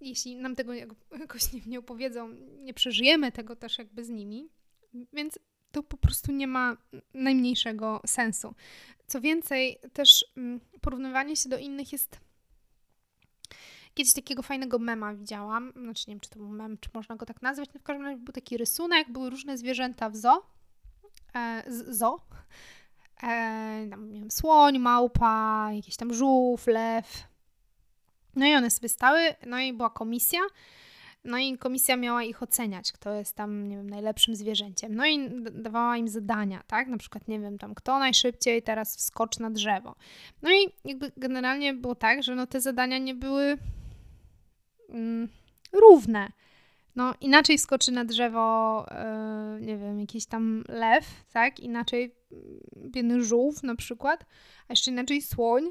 Jeśli 0.00 0.36
nam 0.36 0.56
tego 0.56 0.74
jakoś 1.20 1.52
nie, 1.52 1.60
nie 1.66 1.78
opowiedzą, 1.78 2.28
nie 2.58 2.74
przeżyjemy 2.74 3.32
tego 3.32 3.56
też 3.56 3.78
jakby 3.78 4.04
z 4.04 4.08
nimi. 4.08 4.48
Więc 5.12 5.38
to 5.72 5.82
po 5.82 5.96
prostu 5.96 6.32
nie 6.32 6.46
ma 6.46 6.76
najmniejszego 7.14 8.00
sensu. 8.06 8.54
Co 9.06 9.20
więcej, 9.20 9.78
też 9.92 10.24
mm, 10.36 10.60
porównywanie 10.80 11.36
się 11.36 11.48
do 11.48 11.58
innych 11.58 11.92
jest. 11.92 12.20
Kiedyś 13.94 14.14
takiego 14.14 14.42
fajnego 14.42 14.78
mema 14.78 15.14
widziałam, 15.14 15.72
znaczy 15.76 16.04
nie 16.08 16.14
wiem, 16.14 16.20
czy 16.20 16.30
to 16.30 16.38
był 16.38 16.48
mem, 16.48 16.78
czy 16.78 16.90
można 16.94 17.16
go 17.16 17.26
tak 17.26 17.42
nazwać, 17.42 17.68
no 17.74 17.80
w 17.80 17.82
każdym 17.82 18.06
razie 18.06 18.16
był 18.16 18.32
taki 18.32 18.56
rysunek, 18.56 19.12
były 19.12 19.30
różne 19.30 19.58
zwierzęta 19.58 20.10
w 20.10 20.16
zoo, 20.16 20.46
e, 21.34 21.62
zoo, 21.68 22.20
e, 23.22 23.86
tam, 23.90 24.12
nie 24.12 24.20
wiem, 24.20 24.30
słoń, 24.30 24.78
małpa, 24.78 25.68
jakiś 25.72 25.96
tam 25.96 26.14
żółw, 26.14 26.66
lew. 26.66 27.33
No 28.36 28.46
i 28.46 28.54
one 28.54 28.70
sobie 28.70 28.88
stały, 28.88 29.20
no 29.46 29.60
i 29.60 29.72
była 29.72 29.90
komisja, 29.90 30.40
no 31.24 31.38
i 31.38 31.58
komisja 31.58 31.96
miała 31.96 32.22
ich 32.22 32.42
oceniać, 32.42 32.92
kto 32.92 33.14
jest 33.14 33.36
tam, 33.36 33.68
nie 33.68 33.76
wiem, 33.76 33.90
najlepszym 33.90 34.36
zwierzęciem. 34.36 34.94
No 34.94 35.06
i 35.06 35.30
dawała 35.52 35.96
im 35.96 36.08
zadania, 36.08 36.62
tak? 36.66 36.88
Na 36.88 36.96
przykład, 36.96 37.28
nie 37.28 37.40
wiem, 37.40 37.58
tam 37.58 37.74
kto 37.74 37.98
najszybciej 37.98 38.62
teraz 38.62 38.96
wskocz 38.96 39.38
na 39.38 39.50
drzewo. 39.50 39.94
No 40.42 40.50
i 40.50 40.72
jakby 40.84 41.12
generalnie 41.16 41.74
było 41.74 41.94
tak, 41.94 42.22
że 42.22 42.34
no 42.34 42.46
te 42.46 42.60
zadania 42.60 42.98
nie 42.98 43.14
były 43.14 43.58
mm, 44.88 45.28
równe. 45.72 46.32
No 46.96 47.14
inaczej 47.20 47.58
wskoczy 47.58 47.92
na 47.92 48.04
drzewo, 48.04 48.86
yy, 49.54 49.60
nie 49.60 49.76
wiem, 49.76 50.00
jakiś 50.00 50.26
tam 50.26 50.64
lew, 50.68 51.24
tak? 51.32 51.60
Inaczej 51.60 52.14
mm, 52.32 52.90
biedny 52.90 53.24
żółw 53.24 53.62
na 53.62 53.74
przykład, 53.74 54.24
a 54.68 54.72
jeszcze 54.72 54.90
inaczej 54.90 55.22
słoń 55.22 55.70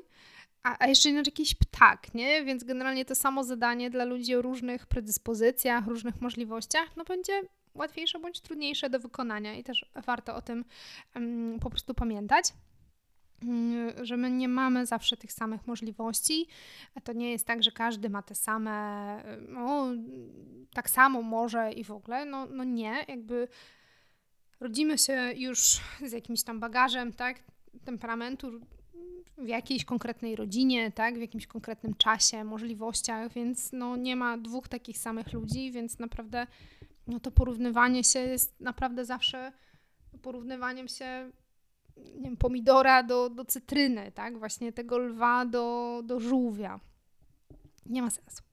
a, 0.63 0.75
a 0.79 0.87
jeszcze 0.87 1.09
jakiś 1.09 1.55
ptak, 1.55 2.13
nie? 2.13 2.45
Więc 2.45 2.63
generalnie 2.63 3.05
to 3.05 3.15
samo 3.15 3.43
zadanie 3.43 3.89
dla 3.89 4.05
ludzi 4.05 4.35
o 4.35 4.41
różnych 4.41 4.85
predyspozycjach, 4.85 5.87
różnych 5.87 6.21
możliwościach, 6.21 6.97
no 6.97 7.03
będzie 7.03 7.41
łatwiejsze 7.75 8.19
bądź 8.19 8.41
trudniejsze 8.41 8.89
do 8.89 8.99
wykonania 8.99 9.55
i 9.55 9.63
też 9.63 9.85
warto 10.05 10.35
o 10.35 10.41
tym 10.41 10.65
um, 11.15 11.57
po 11.61 11.69
prostu 11.69 11.93
pamiętać 11.93 12.53
mm, 13.43 14.05
że 14.05 14.17
my 14.17 14.31
nie 14.31 14.47
mamy 14.47 14.85
zawsze 14.85 15.17
tych 15.17 15.33
samych 15.33 15.67
możliwości. 15.67 16.47
To 17.03 17.13
nie 17.13 17.31
jest 17.31 17.47
tak, 17.47 17.63
że 17.63 17.71
każdy 17.71 18.09
ma 18.09 18.21
te 18.21 18.35
same, 18.35 19.37
no, 19.49 19.87
tak 20.73 20.89
samo 20.89 21.21
może 21.21 21.71
i 21.71 21.83
w 21.83 21.91
ogóle. 21.91 22.25
No, 22.25 22.45
no 22.45 22.63
nie, 22.63 23.05
jakby 23.07 23.47
rodzimy 24.59 24.97
się 24.97 25.33
już 25.35 25.59
z 26.09 26.11
jakimś 26.11 26.43
tam 26.43 26.59
bagażem, 26.59 27.13
tak, 27.13 27.39
temperamentu, 27.85 28.61
w 29.37 29.47
jakiejś 29.47 29.85
konkretnej 29.85 30.35
rodzinie, 30.35 30.91
tak, 30.91 31.17
w 31.17 31.21
jakimś 31.21 31.47
konkretnym 31.47 31.93
czasie, 31.93 32.43
możliwościach, 32.43 33.33
więc 33.33 33.71
no, 33.71 33.95
nie 33.95 34.15
ma 34.15 34.37
dwóch 34.37 34.67
takich 34.67 34.97
samych 34.97 35.33
ludzi, 35.33 35.71
więc 35.71 35.99
naprawdę 35.99 36.47
no, 37.07 37.19
to 37.19 37.31
porównywanie 37.31 38.03
się 38.03 38.19
jest 38.19 38.61
naprawdę 38.61 39.05
zawsze 39.05 39.51
porównywaniem 40.21 40.87
się 40.87 41.31
nie 41.97 42.23
wiem, 42.23 42.37
pomidora 42.37 43.03
do, 43.03 43.29
do 43.29 43.45
cytryny, 43.45 44.11
tak, 44.11 44.39
właśnie 44.39 44.73
tego 44.73 44.97
lwa 44.97 45.45
do, 45.45 46.01
do 46.05 46.19
żółwia. 46.19 46.79
Nie 47.85 48.01
ma 48.01 48.09
sensu. 48.09 48.43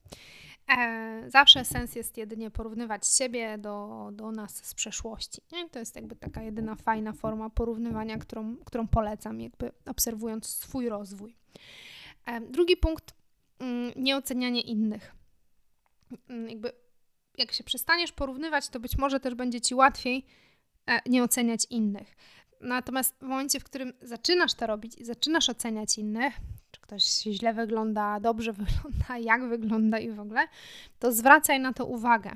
E, 0.78 1.24
zawsze 1.30 1.64
sens 1.64 1.94
jest 1.94 2.16
jedynie 2.16 2.50
porównywać 2.50 3.06
siebie 3.06 3.58
do, 3.58 4.08
do 4.12 4.32
nas 4.32 4.64
z 4.64 4.74
przeszłości. 4.74 5.42
Nie? 5.52 5.68
To 5.68 5.78
jest 5.78 5.96
jakby 5.96 6.16
taka 6.16 6.42
jedyna 6.42 6.74
fajna 6.74 7.12
forma 7.12 7.50
porównywania, 7.50 8.18
którą, 8.18 8.56
którą 8.56 8.88
polecam, 8.88 9.40
jakby 9.40 9.72
obserwując 9.86 10.46
swój 10.46 10.88
rozwój. 10.88 11.36
E, 12.26 12.40
drugi 12.40 12.76
punkt, 12.76 13.14
mm, 13.58 13.92
nieocenianie 13.96 14.60
innych. 14.60 15.14
Mm, 16.28 16.48
jakby 16.48 16.72
jak 17.38 17.52
się 17.52 17.64
przestaniesz 17.64 18.12
porównywać, 18.12 18.68
to 18.68 18.80
być 18.80 18.98
może 18.98 19.20
też 19.20 19.34
będzie 19.34 19.60
ci 19.60 19.74
łatwiej 19.74 20.26
e, 20.86 21.00
nie 21.06 21.22
oceniać 21.22 21.66
innych. 21.70 22.16
Natomiast 22.60 23.18
w 23.18 23.22
momencie, 23.22 23.60
w 23.60 23.64
którym 23.64 23.92
zaczynasz 24.02 24.54
to 24.54 24.66
robić 24.66 24.94
i 24.98 25.04
zaczynasz 25.04 25.48
oceniać 25.48 25.98
innych, 25.98 26.34
ktoś 26.90 27.04
źle 27.22 27.54
wygląda, 27.54 28.20
dobrze 28.20 28.52
wygląda, 28.62 29.18
jak 29.18 29.48
wygląda 29.48 29.98
i 29.98 30.10
w 30.10 30.20
ogóle, 30.20 30.48
to 30.98 31.12
zwracaj 31.12 31.60
na 31.60 31.72
to 31.72 31.86
uwagę. 31.86 32.30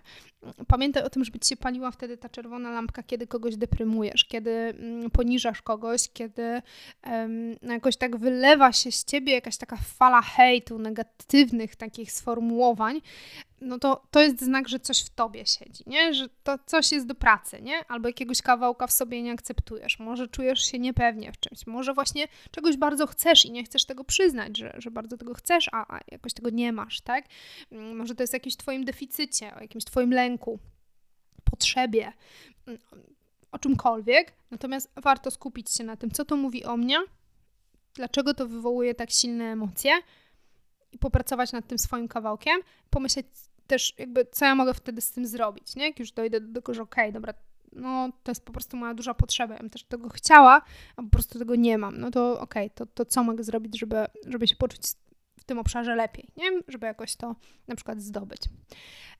Pamiętaj 0.68 1.02
o 1.02 1.10
tym, 1.10 1.24
żeby 1.24 1.38
ci 1.38 1.48
się 1.48 1.56
paliła 1.56 1.90
wtedy 1.90 2.16
ta 2.16 2.28
czerwona 2.28 2.70
lampka, 2.70 3.02
kiedy 3.02 3.26
kogoś 3.26 3.56
deprymujesz, 3.56 4.24
kiedy 4.24 4.50
mm, 4.50 5.10
poniżasz 5.10 5.62
kogoś, 5.62 6.08
kiedy 6.12 6.62
um, 7.06 7.56
jakoś 7.62 7.96
tak 7.96 8.16
wylewa 8.16 8.72
się 8.72 8.92
z 8.92 9.04
ciebie 9.04 9.32
jakaś 9.32 9.56
taka 9.56 9.76
fala 9.76 10.22
hejtu, 10.22 10.78
negatywnych 10.78 11.76
takich 11.76 12.12
sformułowań, 12.12 13.00
no 13.64 13.78
to 13.78 14.02
to 14.10 14.22
jest 14.22 14.40
znak, 14.42 14.68
że 14.68 14.80
coś 14.80 15.00
w 15.00 15.10
tobie 15.10 15.46
siedzi, 15.46 15.84
nie? 15.86 16.14
Że 16.14 16.28
to 16.42 16.58
coś 16.66 16.92
jest 16.92 17.06
do 17.06 17.14
pracy, 17.14 17.62
nie? 17.62 17.84
Albo 17.88 18.08
jakiegoś 18.08 18.42
kawałka 18.42 18.86
w 18.86 18.92
sobie 18.92 19.22
nie 19.22 19.32
akceptujesz. 19.32 19.98
Może 19.98 20.28
czujesz 20.28 20.60
się 20.70 20.78
niepewnie 20.78 21.32
w 21.32 21.40
czymś. 21.40 21.66
Może 21.66 21.94
właśnie 21.94 22.28
czegoś 22.50 22.76
bardzo 22.76 23.06
chcesz 23.06 23.44
i 23.44 23.50
nie 23.50 23.64
chcesz 23.64 23.84
tego 23.84 24.04
przyznać, 24.04 24.58
że, 24.58 24.74
że 24.78 24.90
bardzo 24.90 25.16
tego 25.16 25.34
chcesz, 25.34 25.68
a, 25.72 25.96
a 25.96 26.00
jakoś 26.10 26.34
tego 26.34 26.50
nie 26.50 26.72
masz, 26.72 27.00
tak? 27.00 27.24
Mm, 27.72 27.96
może 27.96 28.14
to 28.14 28.22
jest 28.22 28.32
jakimś 28.32 28.56
twoim 28.56 28.84
deficycie, 28.84 29.54
o 29.56 29.60
jakimś 29.60 29.84
twoim 29.84 30.10
lęku, 30.10 30.33
potrzebie, 31.44 32.12
mm, 32.66 32.80
o 33.52 33.58
czymkolwiek. 33.58 34.32
Natomiast 34.50 34.92
warto 34.96 35.30
skupić 35.30 35.70
się 35.70 35.84
na 35.84 35.96
tym, 35.96 36.10
co 36.10 36.24
to 36.24 36.36
mówi 36.36 36.64
o 36.64 36.76
mnie, 36.76 36.98
dlaczego 37.94 38.34
to 38.34 38.48
wywołuje 38.48 38.94
tak 38.94 39.10
silne 39.10 39.44
emocje, 39.44 39.92
i 40.94 40.98
popracować 40.98 41.52
nad 41.52 41.66
tym 41.66 41.78
swoim 41.78 42.08
kawałkiem, 42.08 42.60
pomyśleć 42.90 43.26
też 43.66 43.94
jakby, 43.98 44.26
co 44.32 44.44
ja 44.44 44.54
mogę 44.54 44.74
wtedy 44.74 45.00
z 45.00 45.10
tym 45.10 45.26
zrobić, 45.26 45.76
nie? 45.76 45.86
Jak 45.86 45.98
już 45.98 46.12
dojdę 46.12 46.40
do 46.40 46.60
tego, 46.60 46.74
że 46.74 46.82
okej, 46.82 47.04
okay, 47.04 47.12
dobra, 47.12 47.34
no 47.72 48.12
to 48.22 48.30
jest 48.30 48.44
po 48.44 48.52
prostu 48.52 48.76
moja 48.76 48.94
duża 48.94 49.14
potrzeba, 49.14 49.54
ja 49.54 49.60
bym 49.60 49.70
też 49.70 49.84
tego 49.84 50.08
chciała, 50.08 50.62
a 50.96 51.02
po 51.02 51.08
prostu 51.08 51.38
tego 51.38 51.54
nie 51.54 51.78
mam, 51.78 52.00
no 52.00 52.10
to 52.10 52.40
okej, 52.40 52.66
okay, 52.66 52.76
to, 52.76 52.86
to 52.86 53.04
co 53.04 53.24
mogę 53.24 53.44
zrobić, 53.44 53.78
żeby, 53.78 53.96
żeby 54.26 54.46
się 54.46 54.56
poczuć 54.56 54.82
w 55.44 55.46
tym 55.46 55.58
obszarze 55.58 55.96
lepiej, 55.96 56.28
nie? 56.36 56.50
Żeby 56.68 56.86
jakoś 56.86 57.16
to 57.16 57.36
na 57.68 57.74
przykład 57.74 58.00
zdobyć. 58.00 58.42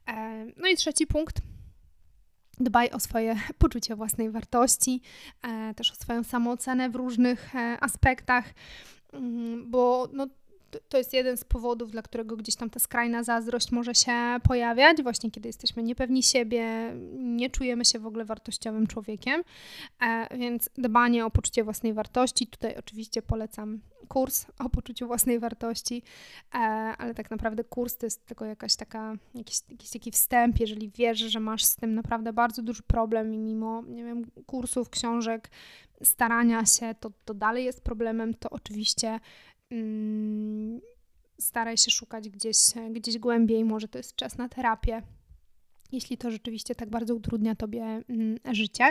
E, 0.08 0.46
no 0.56 0.68
i 0.68 0.76
trzeci 0.76 1.06
punkt, 1.06 1.40
Dbaj 2.60 2.90
o 2.90 3.00
swoje 3.00 3.36
poczucie 3.58 3.96
własnej 3.96 4.30
wartości, 4.30 5.00
e, 5.42 5.74
też 5.74 5.90
o 5.90 5.94
swoją 5.94 6.24
samoocenę 6.24 6.90
w 6.90 6.94
różnych 6.94 7.54
e, 7.54 7.78
aspektach, 7.80 8.44
mm, 9.12 9.70
bo 9.70 10.08
no, 10.12 10.26
to 10.88 10.98
jest 10.98 11.12
jeden 11.12 11.36
z 11.36 11.44
powodów, 11.44 11.90
dla 11.90 12.02
którego 12.02 12.36
gdzieś 12.36 12.56
tam 12.56 12.70
ta 12.70 12.80
skrajna 12.80 13.22
zazdrość 13.22 13.72
może 13.72 13.94
się 13.94 14.12
pojawiać, 14.48 15.02
właśnie 15.02 15.30
kiedy 15.30 15.48
jesteśmy 15.48 15.82
niepewni 15.82 16.22
siebie, 16.22 16.94
nie 17.14 17.50
czujemy 17.50 17.84
się 17.84 17.98
w 17.98 18.06
ogóle 18.06 18.24
wartościowym 18.24 18.86
człowiekiem, 18.86 19.42
e, 20.00 20.38
więc 20.38 20.70
dbanie 20.78 21.26
o 21.26 21.30
poczucie 21.30 21.64
własnej 21.64 21.92
wartości, 21.92 22.46
tutaj 22.46 22.76
oczywiście 22.76 23.22
polecam 23.22 23.80
kurs 24.08 24.46
o 24.58 24.70
poczuciu 24.70 25.06
własnej 25.06 25.38
wartości, 25.38 26.02
e, 26.54 26.58
ale 26.98 27.14
tak 27.14 27.30
naprawdę 27.30 27.64
kurs 27.64 27.96
to 27.96 28.06
jest 28.06 28.26
tylko 28.26 28.44
jakaś 28.44 28.76
taka, 28.76 29.16
jakiś, 29.34 29.56
jakiś 29.68 29.90
taki 29.90 30.10
wstęp, 30.10 30.60
jeżeli 30.60 30.90
wiesz, 30.90 31.18
że 31.18 31.40
masz 31.40 31.64
z 31.64 31.76
tym 31.76 31.94
naprawdę 31.94 32.32
bardzo 32.32 32.62
duży 32.62 32.82
problem 32.82 33.34
i 33.34 33.38
mimo, 33.38 33.82
nie 33.82 34.04
wiem, 34.04 34.24
kursów, 34.46 34.90
książek, 34.90 35.50
starania 36.02 36.66
się, 36.66 36.94
to, 37.00 37.10
to 37.24 37.34
dalej 37.34 37.64
jest 37.64 37.84
problemem, 37.84 38.34
to 38.34 38.50
oczywiście 38.50 39.20
Mm, 39.70 40.13
staraj 41.44 41.76
się 41.76 41.90
szukać 41.90 42.28
gdzieś, 42.28 42.56
gdzieś 42.90 43.18
głębiej, 43.18 43.64
może 43.64 43.88
to 43.88 43.98
jest 43.98 44.16
czas 44.16 44.38
na 44.38 44.48
terapię, 44.48 45.02
jeśli 45.92 46.18
to 46.18 46.30
rzeczywiście 46.30 46.74
tak 46.74 46.90
bardzo 46.90 47.14
utrudnia 47.14 47.54
tobie 47.54 47.82
mm, 47.82 48.38
życie, 48.52 48.84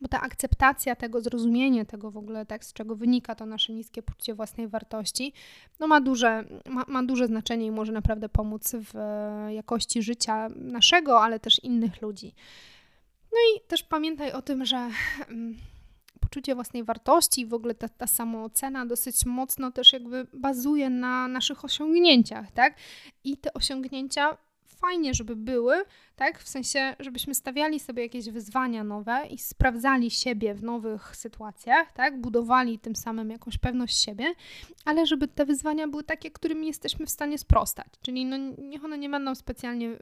bo 0.00 0.08
ta 0.08 0.20
akceptacja 0.20 0.96
tego, 0.96 1.20
zrozumienie 1.20 1.86
tego 1.86 2.10
w 2.10 2.16
ogóle, 2.16 2.46
tak, 2.46 2.64
z 2.64 2.72
czego 2.72 2.96
wynika 2.96 3.34
to 3.34 3.46
nasze 3.46 3.72
niskie 3.72 4.02
poczucie 4.02 4.34
własnej 4.34 4.68
wartości, 4.68 5.32
no 5.80 5.86
ma 5.86 6.00
duże, 6.00 6.44
ma, 6.68 6.84
ma 6.88 7.02
duże 7.02 7.26
znaczenie 7.26 7.66
i 7.66 7.70
może 7.70 7.92
naprawdę 7.92 8.28
pomóc 8.28 8.72
w 8.72 8.94
jakości 9.50 10.02
życia 10.02 10.48
naszego, 10.56 11.20
ale 11.20 11.40
też 11.40 11.64
innych 11.64 12.02
ludzi. 12.02 12.34
No 13.32 13.38
i 13.38 13.68
też 13.68 13.82
pamiętaj 13.82 14.32
o 14.32 14.42
tym, 14.42 14.64
że 14.64 14.90
mm, 15.28 15.56
poczucie 16.26 16.54
własnej 16.54 16.84
wartości 16.84 17.40
i 17.40 17.46
w 17.46 17.54
ogóle 17.54 17.74
ta, 17.74 17.88
ta 17.88 18.06
samoocena 18.06 18.86
dosyć 18.86 19.26
mocno 19.26 19.72
też 19.72 19.92
jakby 19.92 20.26
bazuje 20.32 20.90
na 20.90 21.28
naszych 21.28 21.64
osiągnięciach, 21.64 22.52
tak? 22.52 22.74
I 23.24 23.36
te 23.36 23.54
osiągnięcia 23.54 24.36
fajnie, 24.66 25.14
żeby 25.14 25.36
były, 25.36 25.84
tak? 26.16 26.38
W 26.38 26.48
sensie, 26.48 26.96
żebyśmy 27.00 27.34
stawiali 27.34 27.80
sobie 27.80 28.02
jakieś 28.02 28.30
wyzwania 28.30 28.84
nowe 28.84 29.26
i 29.30 29.38
sprawdzali 29.38 30.10
siebie 30.10 30.54
w 30.54 30.62
nowych 30.62 31.16
sytuacjach, 31.16 31.92
tak? 31.92 32.20
Budowali 32.20 32.78
tym 32.78 32.96
samym 32.96 33.30
jakąś 33.30 33.58
pewność 33.58 34.04
siebie, 34.04 34.34
ale 34.84 35.06
żeby 35.06 35.28
te 35.28 35.44
wyzwania 35.44 35.88
były 35.88 36.04
takie, 36.04 36.30
którym 36.30 36.64
jesteśmy 36.64 37.06
w 37.06 37.10
stanie 37.10 37.38
sprostać. 37.38 37.86
Czyli 38.02 38.24
no, 38.24 38.36
niech 38.58 38.84
one 38.84 38.98
nie 38.98 39.08
będą 39.08 39.34
specjalnie 39.34 39.98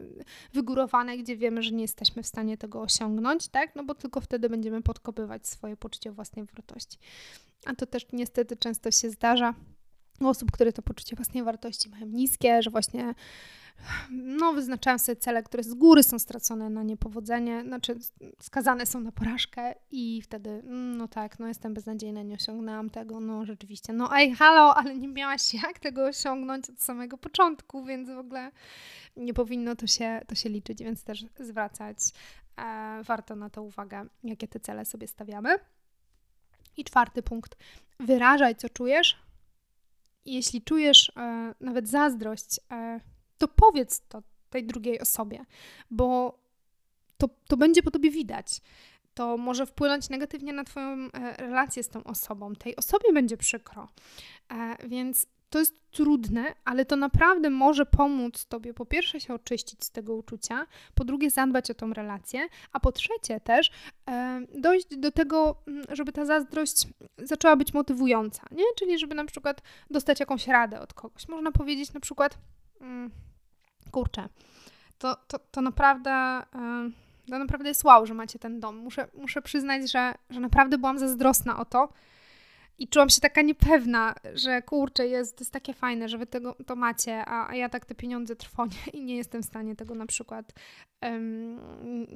wygórowane, 0.53 1.19
gdzie 1.19 1.37
wiemy, 1.37 1.63
że 1.63 1.71
nie 1.71 1.83
jesteśmy 1.83 2.23
w 2.23 2.27
stanie 2.27 2.59
tego 2.59 2.81
osiągnąć, 2.81 3.49
tak? 3.49 3.77
No 3.77 3.85
bo 3.85 3.95
tylko 3.95 4.21
wtedy 4.21 4.49
będziemy 4.49 4.83
podkopywać 4.83 5.47
swoje 5.47 5.77
poczucie 5.77 6.13
własnej 6.13 6.45
wartości. 6.45 6.99
A 7.67 7.75
to 7.75 7.87
też 7.87 8.07
niestety 8.13 8.57
często 8.57 8.91
się 8.91 9.11
zdarza 9.11 9.55
osób, 10.21 10.51
które 10.53 10.73
to 10.73 10.83
poczucie 10.83 11.17
własnej 11.17 11.43
wartości 11.43 11.89
mają 11.89 12.07
niskie, 12.07 12.63
że 12.63 12.71
właśnie 12.71 13.15
no, 14.11 14.53
wyznaczają 14.53 14.99
sobie 14.99 15.17
cele, 15.17 15.43
które 15.43 15.63
z 15.63 15.75
góry 15.75 16.03
są 16.03 16.19
stracone 16.19 16.71
na 16.71 16.83
niepowodzenie, 16.83 17.63
znaczy 17.63 17.99
skazane 18.41 18.87
są 18.87 19.01
na 19.01 19.13
porażkę 19.13 19.75
i 19.91 20.23
wtedy, 20.23 20.51
mm, 20.51 20.97
no 20.97 21.09
tak, 21.09 21.39
no 21.39 21.49
jestem 21.49 21.75
beznadziejna, 21.75 22.23
nie 22.23 22.35
osiągnęłam 22.35 22.91
tego, 22.91 23.21
no 23.21 23.45
rzeczywiście, 23.45 23.93
no 23.93 24.17
ej, 24.17 24.35
halo, 24.35 24.77
ale 24.77 24.99
nie 24.99 25.09
miałaś 25.09 25.55
jak 25.55 25.79
tego 25.79 26.05
osiągnąć 26.07 26.71
od 26.71 26.83
samego 26.83 27.19
początku, 27.19 27.85
więc 27.85 28.11
w 28.11 28.19
ogóle 28.19 28.51
nie 29.17 29.35
powinno 29.35 29.77
to 29.77 29.87
się, 29.87 30.21
to 30.27 30.35
się 30.35 30.49
liczyć, 30.49 30.79
więc 30.83 31.05
też 31.05 31.25
zwracać 31.41 31.99
e, 32.57 33.03
warto 33.03 33.37
na 33.37 33.51
to 33.51 33.63
uwagę, 33.63 34.07
jakie 34.25 34.49
te 34.49 34.61
cele 34.61 34.85
sobie 34.85 35.09
stawiamy. 35.09 35.59
I 36.77 36.85
czwarty 36.85 37.23
punkt, 37.23 37.57
wyrażaj, 38.01 38.57
co 38.57 38.69
czujesz. 38.69 39.24
Jeśli 40.27 40.63
czujesz 40.63 41.13
e, 41.17 41.55
nawet 41.61 41.89
zazdrość, 41.89 42.61
e, 42.71 43.01
to 43.39 43.49
powiedz 43.49 44.01
to 44.09 44.23
tej 44.51 44.67
drugiej 44.67 45.01
osobie, 45.01 45.45
bo 45.91 46.39
to, 47.19 47.29
to 47.49 47.57
będzie 47.57 47.83
po 47.83 47.91
tobie 47.91 48.11
widać. 48.11 48.61
To 49.15 49.37
może 49.37 49.67
wpłynąć 49.67 50.09
negatywnie 50.09 50.53
na 50.53 50.65
Twoją 50.65 51.09
e, 51.13 51.37
relację 51.37 51.83
z 51.83 51.89
tą 51.89 52.05
osobą. 52.05 52.55
Tej 52.55 52.77
osobie 52.77 53.13
będzie 53.13 53.37
przykro. 53.37 53.89
E, 54.53 54.89
więc 54.89 55.27
to 55.55 55.59
jest 55.59 55.91
trudne, 55.91 56.55
ale 56.65 56.85
to 56.85 56.97
naprawdę 56.97 57.51
może 57.51 57.87
pomóc 57.87 58.47
Tobie 58.47 58.75
po 58.75 58.87
pierwsze 58.87 59.21
się 59.21 59.35
oczyścić 59.35 59.85
z 59.85 59.91
tego 59.91 60.15
uczucia, 60.15 60.67
po 60.95 61.05
drugie 61.05 61.31
zadbać 61.31 61.71
o 61.71 61.75
tą 61.75 61.93
relację, 61.93 62.49
a 62.73 62.81
po 62.81 62.93
trzecie 62.93 63.41
też 63.41 63.71
e, 64.11 64.41
dojść 64.59 64.97
do 64.97 65.13
tego, 65.13 65.57
mm, 65.67 65.85
żeby 65.89 66.13
ta 66.13 66.25
zazdrość 66.25 66.89
zaczęła 67.19 67.57
być 67.57 67.75
motywująca, 67.75 68.43
nie? 68.51 68.65
Czyli 68.79 68.99
żeby 68.99 69.15
na 69.15 69.25
przykład 69.25 69.63
dostać 69.91 70.21
jakąś 70.21 70.47
radę 70.47 70.81
od 70.81 70.95
kogoś. 70.95 71.29
Można 71.29 71.53
powiedzieć 71.53 71.93
na 71.93 72.01
przykład, 72.01 72.39
mm, 72.81 73.11
kurczę, 73.91 74.29
to, 74.99 75.17
to, 75.29 75.39
to 75.51 75.61
naprawdę... 75.61 76.43
to 77.31 77.39
naprawdę 77.39 77.69
jest 77.69 77.85
wow, 77.85 78.07
że 78.07 78.15
macie 78.15 78.39
ten 78.39 78.61
dom. 78.61 78.77
Muszę, 78.77 79.09
muszę 79.15 79.43
przyznać, 79.43 79.91
że, 79.93 80.15
że 80.31 80.41
naprawdę 80.41 80.79
byłam 80.79 80.99
zazdrosna 80.99 81.59
o 81.59 81.65
to, 81.65 81.89
i 82.79 82.89
czułam 82.89 83.11
się 83.11 83.21
taka 83.21 83.43
niepewna, 83.43 84.15
że 84.35 84.63
kurczę, 84.63 85.07
jest, 85.07 85.41
jest 85.41 85.53
takie 85.53 85.75
fajne, 85.75 86.09
że 86.09 86.19
wy 86.19 86.27
tego, 86.27 86.57
to 86.67 86.77
macie, 86.77 87.25
a, 87.25 87.49
a 87.51 87.55
ja 87.55 87.69
tak 87.69 87.87
te 87.87 87.95
pieniądze 87.95 88.37
trwonię 88.37 88.77
i 88.93 89.05
nie 89.05 89.17
jestem 89.17 89.43
w 89.43 89.47
stanie 89.47 89.77
tego 89.77 89.95
na 89.95 90.07
przykład, 90.07 90.53
um, 91.03 91.59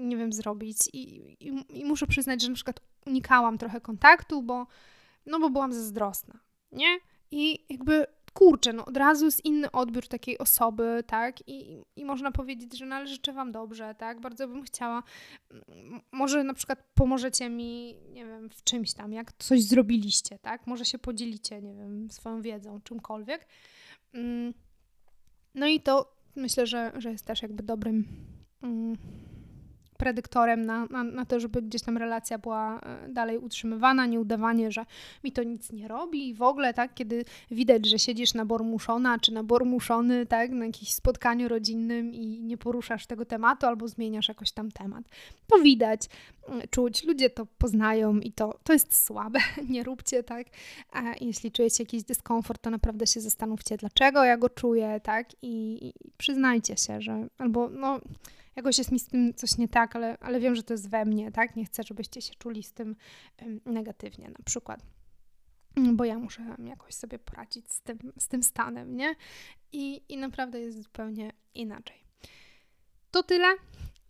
nie 0.08 0.16
wiem, 0.16 0.32
zrobić. 0.32 0.78
I, 0.92 1.18
i, 1.40 1.64
I, 1.80 1.84
muszę 1.84 2.06
przyznać, 2.06 2.42
że 2.42 2.48
na 2.48 2.54
przykład 2.54 2.80
unikałam 3.06 3.58
trochę 3.58 3.80
kontaktu, 3.80 4.42
bo, 4.42 4.66
no 5.26 5.40
bo 5.40 5.50
byłam 5.50 5.72
zazdrosna, 5.72 6.38
nie? 6.72 6.98
I 7.30 7.64
jakby 7.68 8.06
kurczę, 8.38 8.72
no 8.72 8.84
od 8.84 8.96
razu 8.96 9.24
jest 9.24 9.44
inny 9.44 9.70
odbiór 9.70 10.08
takiej 10.08 10.38
osoby, 10.38 11.04
tak? 11.06 11.48
I, 11.48 11.82
i 11.96 12.04
można 12.04 12.32
powiedzieć, 12.32 12.78
że 12.78 12.86
należy 12.86 13.14
życzę 13.14 13.32
Wam 13.32 13.52
dobrze, 13.52 13.94
tak? 13.98 14.20
Bardzo 14.20 14.48
bym 14.48 14.62
chciała. 14.62 15.02
Może 16.12 16.44
na 16.44 16.54
przykład 16.54 16.82
pomożecie 16.94 17.48
mi, 17.48 17.94
nie 18.12 18.26
wiem, 18.26 18.50
w 18.50 18.64
czymś 18.64 18.94
tam, 18.94 19.12
jak 19.12 19.32
coś 19.32 19.62
zrobiliście, 19.62 20.38
tak? 20.38 20.66
Może 20.66 20.84
się 20.84 20.98
podzielicie, 20.98 21.62
nie 21.62 21.74
wiem, 21.74 22.10
swoją 22.10 22.42
wiedzą, 22.42 22.80
czymkolwiek. 22.80 23.46
Mm, 24.12 24.54
no 25.54 25.66
i 25.66 25.80
to 25.80 26.16
myślę, 26.36 26.66
że, 26.66 26.92
że 26.96 27.10
jest 27.10 27.24
też 27.24 27.42
jakby 27.42 27.62
dobrym 27.62 28.04
mm, 28.62 28.96
predyktorem 29.98 30.66
na, 30.66 30.86
na, 30.86 31.04
na, 31.04 31.24
to, 31.24 31.40
żeby 31.40 31.62
gdzieś 31.62 31.82
tam 31.82 31.98
relacja 31.98 32.38
była 32.38 32.80
e, 32.80 33.08
dalej 33.08 33.38
utrzymywana, 33.38 34.06
nie 34.06 34.20
udawanie, 34.20 34.72
że 34.72 34.86
mi 35.24 35.32
to 35.32 35.42
nic 35.42 35.72
nie 35.72 35.88
robi 35.88 36.28
i 36.28 36.34
w 36.34 36.42
ogóle, 36.42 36.74
tak, 36.74 36.94
kiedy 36.94 37.24
widać, 37.50 37.86
że 37.86 37.98
siedzisz 37.98 38.34
na 38.34 38.44
bormuszona 38.44 39.18
czy 39.18 39.32
na 39.32 39.42
bormuszony, 39.42 40.26
tak, 40.26 40.50
na 40.50 40.66
jakimś 40.66 40.94
spotkaniu 40.94 41.48
rodzinnym 41.48 42.14
i 42.14 42.26
nie 42.26 42.56
poruszasz 42.56 43.06
tego 43.06 43.24
tematu 43.24 43.66
albo 43.66 43.88
zmieniasz 43.88 44.28
jakoś 44.28 44.52
tam 44.52 44.70
temat. 44.70 45.04
To 45.46 45.58
widać, 45.58 46.00
mm, 46.48 46.62
czuć, 46.70 47.04
ludzie 47.04 47.30
to 47.30 47.46
poznają 47.46 48.18
i 48.18 48.32
to, 48.32 48.58
to 48.64 48.72
jest 48.72 49.04
słabe, 49.04 49.38
nie 49.70 49.82
róbcie, 49.82 50.22
tak. 50.22 50.46
A 50.92 51.02
jeśli 51.20 51.52
czujecie 51.52 51.82
jakiś 51.82 52.02
dyskomfort, 52.02 52.62
to 52.62 52.70
naprawdę 52.70 53.06
się 53.06 53.20
zastanówcie, 53.20 53.76
dlaczego 53.76 54.24
ja 54.24 54.36
go 54.36 54.48
czuję, 54.48 55.00
tak, 55.02 55.26
i, 55.42 55.86
i 55.86 55.92
przyznajcie 56.18 56.76
się, 56.76 57.00
że 57.00 57.26
albo 57.38 57.68
no 57.68 58.00
jakoś 58.58 58.78
jest 58.78 58.92
mi 58.92 58.98
z 58.98 59.06
tym 59.06 59.34
coś 59.34 59.58
nie 59.58 59.68
tak, 59.68 59.96
ale, 59.96 60.18
ale 60.20 60.40
wiem, 60.40 60.54
że 60.54 60.62
to 60.62 60.74
jest 60.74 60.90
we 60.90 61.04
mnie, 61.04 61.32
tak? 61.32 61.56
Nie 61.56 61.64
chcę, 61.64 61.82
żebyście 61.82 62.22
się 62.22 62.34
czuli 62.34 62.62
z 62.62 62.72
tym 62.72 62.96
negatywnie 63.66 64.28
na 64.28 64.44
przykład. 64.44 64.82
Mm, 65.76 65.96
bo 65.96 66.04
ja 66.04 66.18
muszę 66.18 66.56
jakoś 66.64 66.94
sobie 66.94 67.18
poradzić 67.18 67.72
z 67.72 67.82
tym, 67.82 67.98
z 68.18 68.28
tym 68.28 68.42
stanem, 68.42 68.96
nie? 68.96 69.14
I, 69.72 70.02
I 70.08 70.16
naprawdę 70.16 70.60
jest 70.60 70.82
zupełnie 70.82 71.32
inaczej. 71.54 71.96
To 73.10 73.22
tyle 73.22 73.46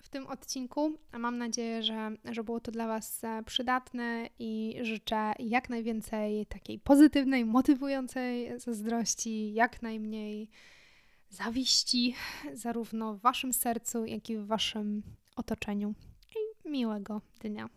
w 0.03 0.09
tym 0.09 0.27
odcinku. 0.27 0.93
Mam 1.19 1.39
nadzieję, 1.39 1.83
że, 1.83 2.11
że 2.25 2.45
było 2.45 2.61
to 2.61 2.73
dla 2.73 2.87
Was 2.87 3.25
e, 3.25 3.43
przydatne 3.43 4.29
i 4.39 4.79
życzę 4.83 5.33
jak 5.39 5.71
najwięcej 5.71 6.47
takiej 6.47 6.79
pozytywnej, 6.79 7.45
motywującej 7.45 8.61
zazdrości, 8.61 9.55
jak 9.55 9.83
najmniej 9.83 10.51
zawiści, 11.31 12.15
zarówno 12.55 13.15
w 13.15 13.21
Waszym 13.21 13.53
sercu, 13.53 14.05
jak 14.05 14.31
i 14.31 14.37
w 14.37 14.47
Waszym 14.47 15.03
otoczeniu. 15.37 15.95
I 16.37 16.69
miłego 16.69 17.21
dnia. 17.41 17.69